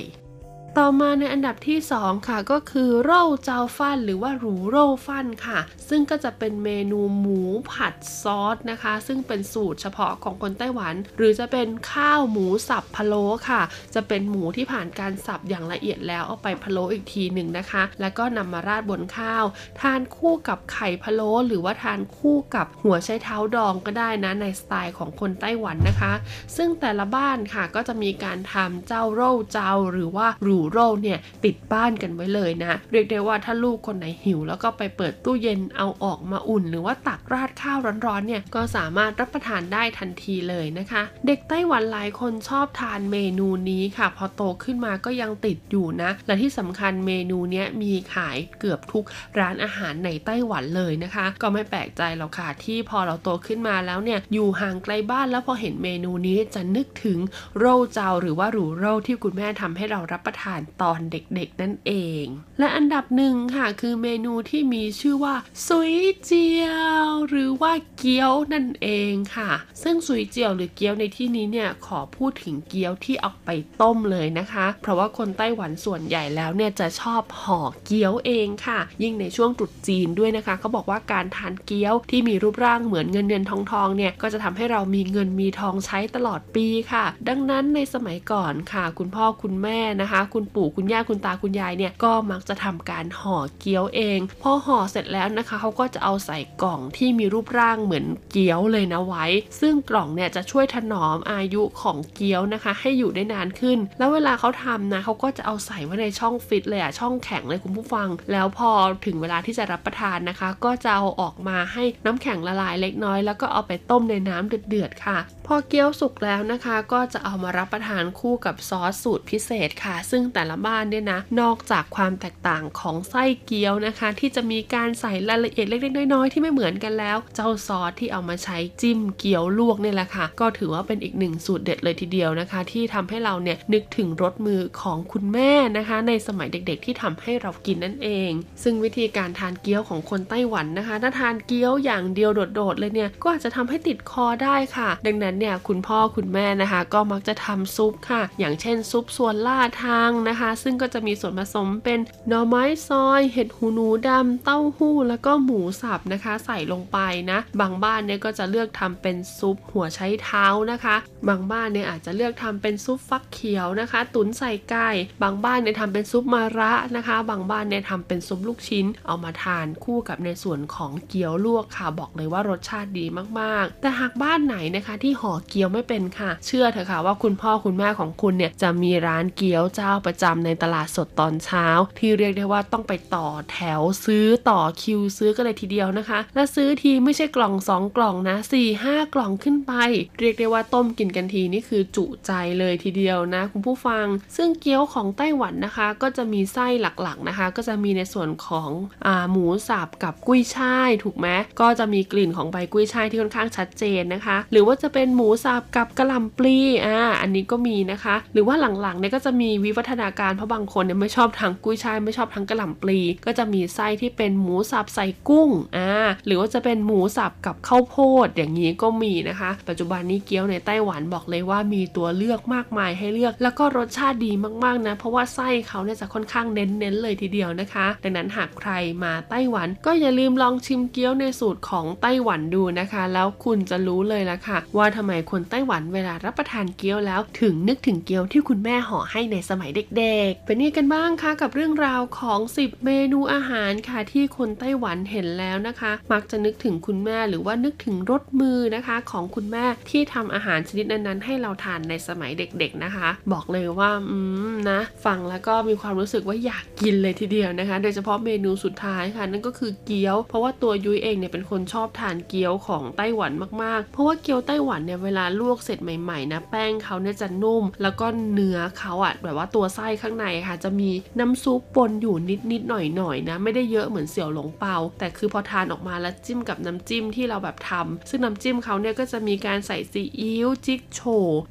[0.79, 5.59] ต่อมาในอันดับที่ 2 ค่ะ ก็คือโร่เจ้าฟันหรือว่าหรูโร่ฟันค่ะ
[5.89, 7.41] ซึ่งก็จะเป็นเมนูหมู
[7.73, 13.62] ผัดซอสนะคะ ซึ่งเป็นสูตรเฉพาะของคนไต้หวัน หรือจะเป็นข้าวหมูสับพะโล้ค่ะ
[13.95, 19.45] จะเป็นหมูที่ผ่านการสับอย่างละเอียดแล้วเอาไปพะโล้อีกทีหนึ่งนะคะ แล้วก็นำมาราดบนข้าว
[19.81, 26.12] ทานคู่กับไข่พะโล้หรือว่าทานคู่กับหัวไชเท้าดองก็ได้นะในสไตล์ของคนไต้หวันนะคะ
[26.57, 49.05] ซึ่งแต่ละบ้านค่ะก็จะมีการทำเจ้าโร่เจ้าหรือว่าหรูโร่เนี่ยติดบ้านกันไว้เลยนะ เรียกได้ว่าถ้าลูกคนไหนหิว แล้วก็ไปเปิดตู้เย็นเอาออกมาอุ่น หรือว่าตักราดข้าวร้อนๆเนี่ยก็สามารถรับประทานได้ทันทีเลยนะคะ เด็กไต้หวันหลายคนชอบทานเมนูนี้ค่ะ พอโตขึ้นมาก็ยังติดอยู่นะ และที่สำคัญเมนูนี้มีขายเกือบทุก
[49.39, 57.19] ร้านอาหารในไต้หวันเลยนะคะ ก็ไม่แปลกใจหรอกค่ะที่พอเราโตขึ้นมาแล้วเนี่ยอยู่ห่างไกลบ้านแล้วพอเห็นเมนูนี้จะนึกถึง
[57.59, 60.49] โร่เจาหรือว่าหรูโร่ที่คุณแม่ทำให้เรารับประทาน
[60.82, 61.92] ตอนเด็กๆนั่นเอ
[62.22, 62.24] ง
[62.59, 65.34] และอันดับหนึ่งค่ะคือเมนูที่มีชื่อว่า
[65.66, 65.94] ซุย
[66.24, 66.68] เจีย
[67.05, 69.51] ว หรือว่าเกี๊ยวนั่นเองค่ะ
[69.82, 73.51] ซึ่งซุยเจียวหรือเกี๊ยวในที่นี้เนี่ยขอพูดถึงเกี๊ยวที่เอาไป
[73.82, 99.26] ต้มเลยนะคะ เพราะว่าคนไต้หวันส่วนใหญ่แล้วเนี่ยจะชอบห่อเกี๊ยวเองค่ะ ยิ่งในช่วงตรุษจีนด้วยนะคะเขาบอกว่าการทานเกี๊ยวที่มีรูปร่างเหมือนเงินเงินทองทองเนี่ยก็จะทำให้เรามีเงินมีทองใช้ตลอดปีค่ะ ดังนั้นในสมัยก่อนค่ะ คุณพ่อคุณแม่นะคะคุณคุณปู่คุณย่าคุณตาคุณยายเนี่ยก็มักจะทำการห่อเกี๊ยวเองพอห่อเสร็จแล้วนะคะเขาก็จะเอาใส่กล่องที่มีรูปร่างเหมือนเกี๊ยวเลยนะไว้
[99.61, 108.70] ซึ่งกล่องเนี่ยจะช่วยถนอมอายุของเกี๊ยวนะคะ ให้อยู่ได้นานขึ้น แล้วเวลาเขาทำนะเขาก็จะเอาใส่ไว้ในช่องฟิตเลยอะช่องแข็งเลยคุณผู้ฟัง แล้วพอ
[109.07, 138.31] ถึงเวลาที่จะรับประทานนะคะ ก็จะเอาออกมาให้น้ำแข็งละลายเล็กน้อย แล้วก็เอาไปต้มในน้ำเดือดๆค่ะ พอเกี๊ยวสุกแล้วนะคะ ก็จะเอามารับประทานคู่กับซอสสูตรพิเศษค่ะ ซึ่งแต่ละบ้านเนี่ยนะ นอกจากความแตกต่างของไส้เกี๊ยวนะคะ ที่จะมีการใส่รายละเอียดเล็กๆน้อยๆที่ไม่เหมือนกันแล้ว เจ้าซอสที่เอามาใช้จิ้มเกี๊ยวลวกเนี่ยแหละค่ะ ก็ถือว่าเป็นอีกหนึ่งสูตรเด็ดเลยทีเดียวนะคะ ที่ทำให้เราเนี่ยนึกถึงรสมือของคุณแม่นะคะ ในสมัยเด็กๆ ที่ทำให้เรากินนั่นเอง
[138.62, 151.99] ซึ่งวิธีการทานเกี๊ยวของคนไต้หวันนะคะ ถ้าทานเกี๊ยวอย่างเดียวโดดๆเลยเนี่ยก็อาจจะทำให้ติดคอได้ค่ะ ดังนั้นเนี่ยคุณพ่อคุณแม่นะคะ ก็มักจะทำซุปค่ะ อย่างเช่นซุปส่วนล่าทางนะคะ ซึ่งก็จะมีส่วนผสมเป็น
[152.29, 156.99] หน่อไม้ซอย เห็ดหูหนูดำเต้าหู้ แล้วก็หมูสับนะคะ ใส่ลงไป
[157.31, 160.97] นะ บางบ้านเนี่ยก็จะเลือกทำเป็นซุปหัวไชเท้านะคะ
[161.29, 164.89] บางบ้านเนี่ยอาจจะเลือกทำเป็นซุปฟักเขียวนะคะ ตุ๋นใส่ไก่
[165.23, 173.07] บางบ้านเนี่ยทำเป็นซุปมะระนะคะ บางบ้านเนี่ยทำเป็นซุปลูกชิ้น เอามาทานคู่กับในส่วนของเกี๊ยวลวกค่ะบอกเลยว่ารสชาติดี
[173.41, 181.67] มากๆ แต่หากบ้านไหนนะคะที่ห่อเกี๊ยวไม่เป็นค่ะ เชื่อเถอะค่ะว่าคุณพ่อคุณแม่ของคุณเนี่ยจะมีร้านเกี๊ยวเจ้าประจำในตลาดสดตอนเช้า
[181.99, 189.73] ที่เรียกได้ว่าต้องไปต่อแถวซื้อต่อคิวซื้อกันเลยทีเดียวนะคะ และซื้อทีไม่ใช่กล่อง 2 กล่องนะ 4 5 กล่องขึ้นไป
[190.21, 194.07] เรียกได้ว่าต้มกินกันทีนี่คือจุใจเลยทีเดียวนะคุณผู้ฟัง
[194.37, 198.71] ซึ่งเกี๊ยวของไต้หวันนะคะ ก็จะมีไส้หลักๆนะคะ ก็จะมีในส่วนของ
[199.07, 201.29] อหมูสับกับกุ้ยช่ายถูกไหม
[201.61, 206.57] ก็จะมีกลิ่นของใบกุ้ยช่ายที่ค่อนข้างชัดเจนนะคะ หรือว่าจะเป็นหมูสับกับกระหล่ำปลี
[206.87, 215.90] อ่าอันนี้ก็มีนะคะ หรือว่าหลังๆเนี่ยก็จะมีวิวัฒนาการเพราะบางคนเนี่ยไม่ชอบทางกุ้ยช่ายไม่ชอบทางกระหล่ำปลี ก็จะมีไส้ที่เป็นหมูสับใส่กุ้งอ่า
[216.26, 217.96] หรือว่าจะเป็นหมูสับกับข้าวโพ
[218.26, 224.32] ดอย่างนี้ก็มีนะคะ ปัจจุบันนี้เกี๊ยวในไต้หวันบอกเลยว่ามีตัวเลือกมากมายให้เลือก แล้วก็รสชาติดี
[224.64, 228.70] มากๆนะเพราะว่าไส้เขาเนี่ยจะค่อนข้างเน้นๆเลยทีเดียวนะคะ ดังนั้นหากใคร
[229.05, 254.18] มาไต้หวัน ก็อย่าลืมลองชิมเกี๊ยวในสูตรของไต้หวันดูนะคะ แล้วคุณจะรู้เลยละค่ะ ว่าทำไมคนไต้หวันเวลารับประทานเกี๊ยวแล้ว ถึงนึกถึงเกี๊ยวที่คุณแม่ห่อให้ในสมัยเด็กๆ เป็นนี่กันบ้างคะกับเรื่องราวของ 10 เมนูอาหารค่ะที่คนไต้หวันเห็นแล้วนะคะ มักจะนึกถึงคุณแม่หรือว่านึกถึงรสมือนะคะของคุณแม่ที่ทำอาหารชนิดนั้นๆ ให้เราทานในสมัยเด็กๆนะคะ บอกเลยว่าอื
[254.51, 270.91] มนะฟังแล้วก็มีความรู้สึกว่าอยากกินเลยทีเดียวนะคะ โดยเฉพาะเมนูสุดท้ายค่ะ นั่นก็คือเกี๊ยว เพราะว่าตัวยุ้ยเองเนี่ยเป็นคนชอบทานเกี๊ยวของไต้หวันมากๆ เพราะว่าเกี๊ยวไต้หวันเนี่ยเวลาลวกเสร็จใหม่ๆนะแป้งเขาเนี่ยจะนุ่ม แล้วก็เนื้อเขาอะแบบว่าตัวไส้ข้างในค่ะ จะมี
[271.21, 272.16] น้ำซุปปนอยู่
[272.53, 281.01] นิดๆหน่อยๆนะ ไม่ได้เยอะเหมือนเสี่ยวหลงเปา แต่คือพอทานออกมาแล้วจิ้มกับน้ำจิ้มที่เราแบบทำซึ่งน้ำจิ้มเขาเนี่ยก็จะมีการใส่ซีอิ๊วจิกโฉ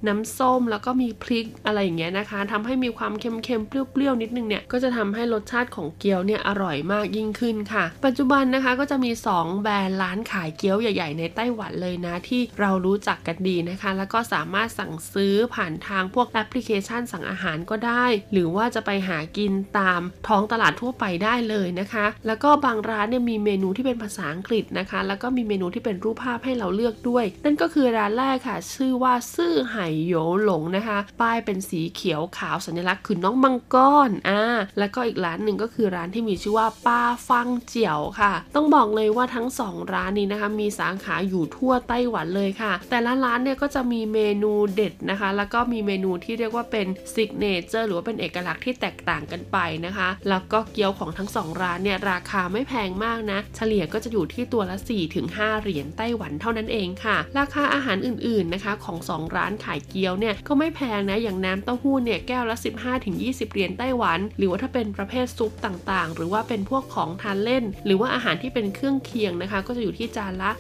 [0.08, 33.76] น้ำส้มแล้วก็มีพริกอะไรอย่างเงี้ยนะคะทำให้มีความเค็มๆเปรี้ยวๆนิดนึงเนี่ยก็จะทำให้รสชาติของเกี๊ยวเนี่ยอร่อยมากยิ่งขึ้นค่ะ ปัจจุบันนะคะก็จะมี 2 แบรนด์ร้านขายเกี๊ยวใหญ่ๆ ในไต้หวันเลยนะที่เรารู้จักกันดีนะคะ แล้วก็สามารถสั่งซื้อผ่านทางพวกแอปพลิเคชันสั่งอาหารก็ได้หรือว่าจะไปหากินตามท้องตลาดทั่วไปได้เลยนะคะ แล้วก็บางร้านเนี่ยมีเมนูที่เป็นภาษาอังกฤษนะคะ แล้วก็มีเมนูที่เป็นรูปภาพให้เราเลือกด้วย นั่นก็คือร้านแรกค่ะ ชื่อว่าซื่อไห่โยหลงนะคะ ป้ายเป็นสีเขียวขาวสัญลักษณ์คือน้องมังก
[34.08, 34.42] รอ่า
[34.80, 54.78] แล้วก็อีกร้านหนึ่งก็คือร้านที่มีชื่อว่าป้าฟังเจียวค่ะ ต้องบอกเลยว่าทั้งสองร้านนี้นะคะ มีสาขาอยู่ทั่วไต้หวันเลยค่ะ แต่ละร้านเนี่ยก็จะมีเมนูเด็ดนะคะ แล้วก็มีเมนูที่เรียกว่าเป็นsignature หรือว่าเป็นเอกลักษณ์ที่แตกต่างกันไปนะคะ แล้วก็เกี๊ยวของทั้งสองร้านเนี่ยราคาไม่แพงมากนะ เฉลี่ยก็จะอยู่ที่ตัวละ
[55.20, 62.56] 4-5 เหรียญไต้หวันเท่านั้นเองค่ะ ราคาอาหารอื่นๆนะคะของ 2 ร้านขายเกี๊ยวเนี่ยก็ไม่แพงนะ อย่างน้ำเต้าหู้เนี่ยแก้วละ
[63.04, 70.52] 15-20 เหรียญไต้หวัน หรือว่าถ้าเป็นประเภทซุปต่างๆ หรือว่าเป็นพวกของทานเล่น หรือว่าอาหารที่เป็นเครื่องเคียงนะคะ ก็จะอยู่ที่จานละ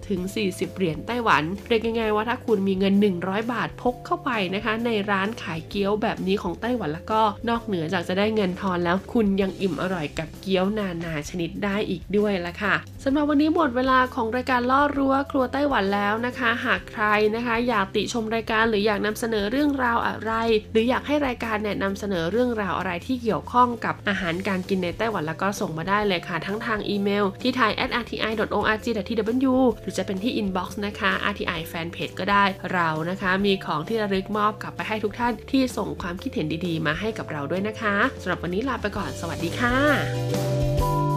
[0.00, 17.04] 30-40 เหรียญไต้หวันเรียกง่ายๆว่าถ้าคุณมีเงิน 100 บาทพกเข้าไปนะคะ ในร้านขายเกี๊ยวแบบนี้ของไต้หวันแล้วก็นอกเหนือจากจะได้เงินทอนแล้วคุณยังอิ่มอร่อยกับเกี๊ยวนานาชนิดได้อีกด้วยละค่ะสำหรับวันนี้หมดเวลาของรายการล่อรั้วครัวไต้หวันแล้วนะคะ หากใคร
[17.34, 20.32] นะคะ อยากติชมรายการหรืออยากนำเสนอเรื่องราวอะไร
[20.72, 41.13] หรืออยากให้รายการเนี่ยนำเสนอเรื่องราวอะไรที่เกี่ยวข้องกับอาหารการกินในไต้หวันแล้วก็ส่งมาได้เลยค่ะ ทั้งทางอีเมลที่ thai@rti.org.tw หรือจะเป็นที่ inbox นะคะ rti ฟนเพจก็ได้เรานะคะ มีของที่ระลึกมอบกลับไปให้ทุกท่านที่ส่งความคิดเห็นดีๆ มาให้กับเราด้วยนะคะสำหรับวันนี้ลาไปก่อนสวัสดีค่ะ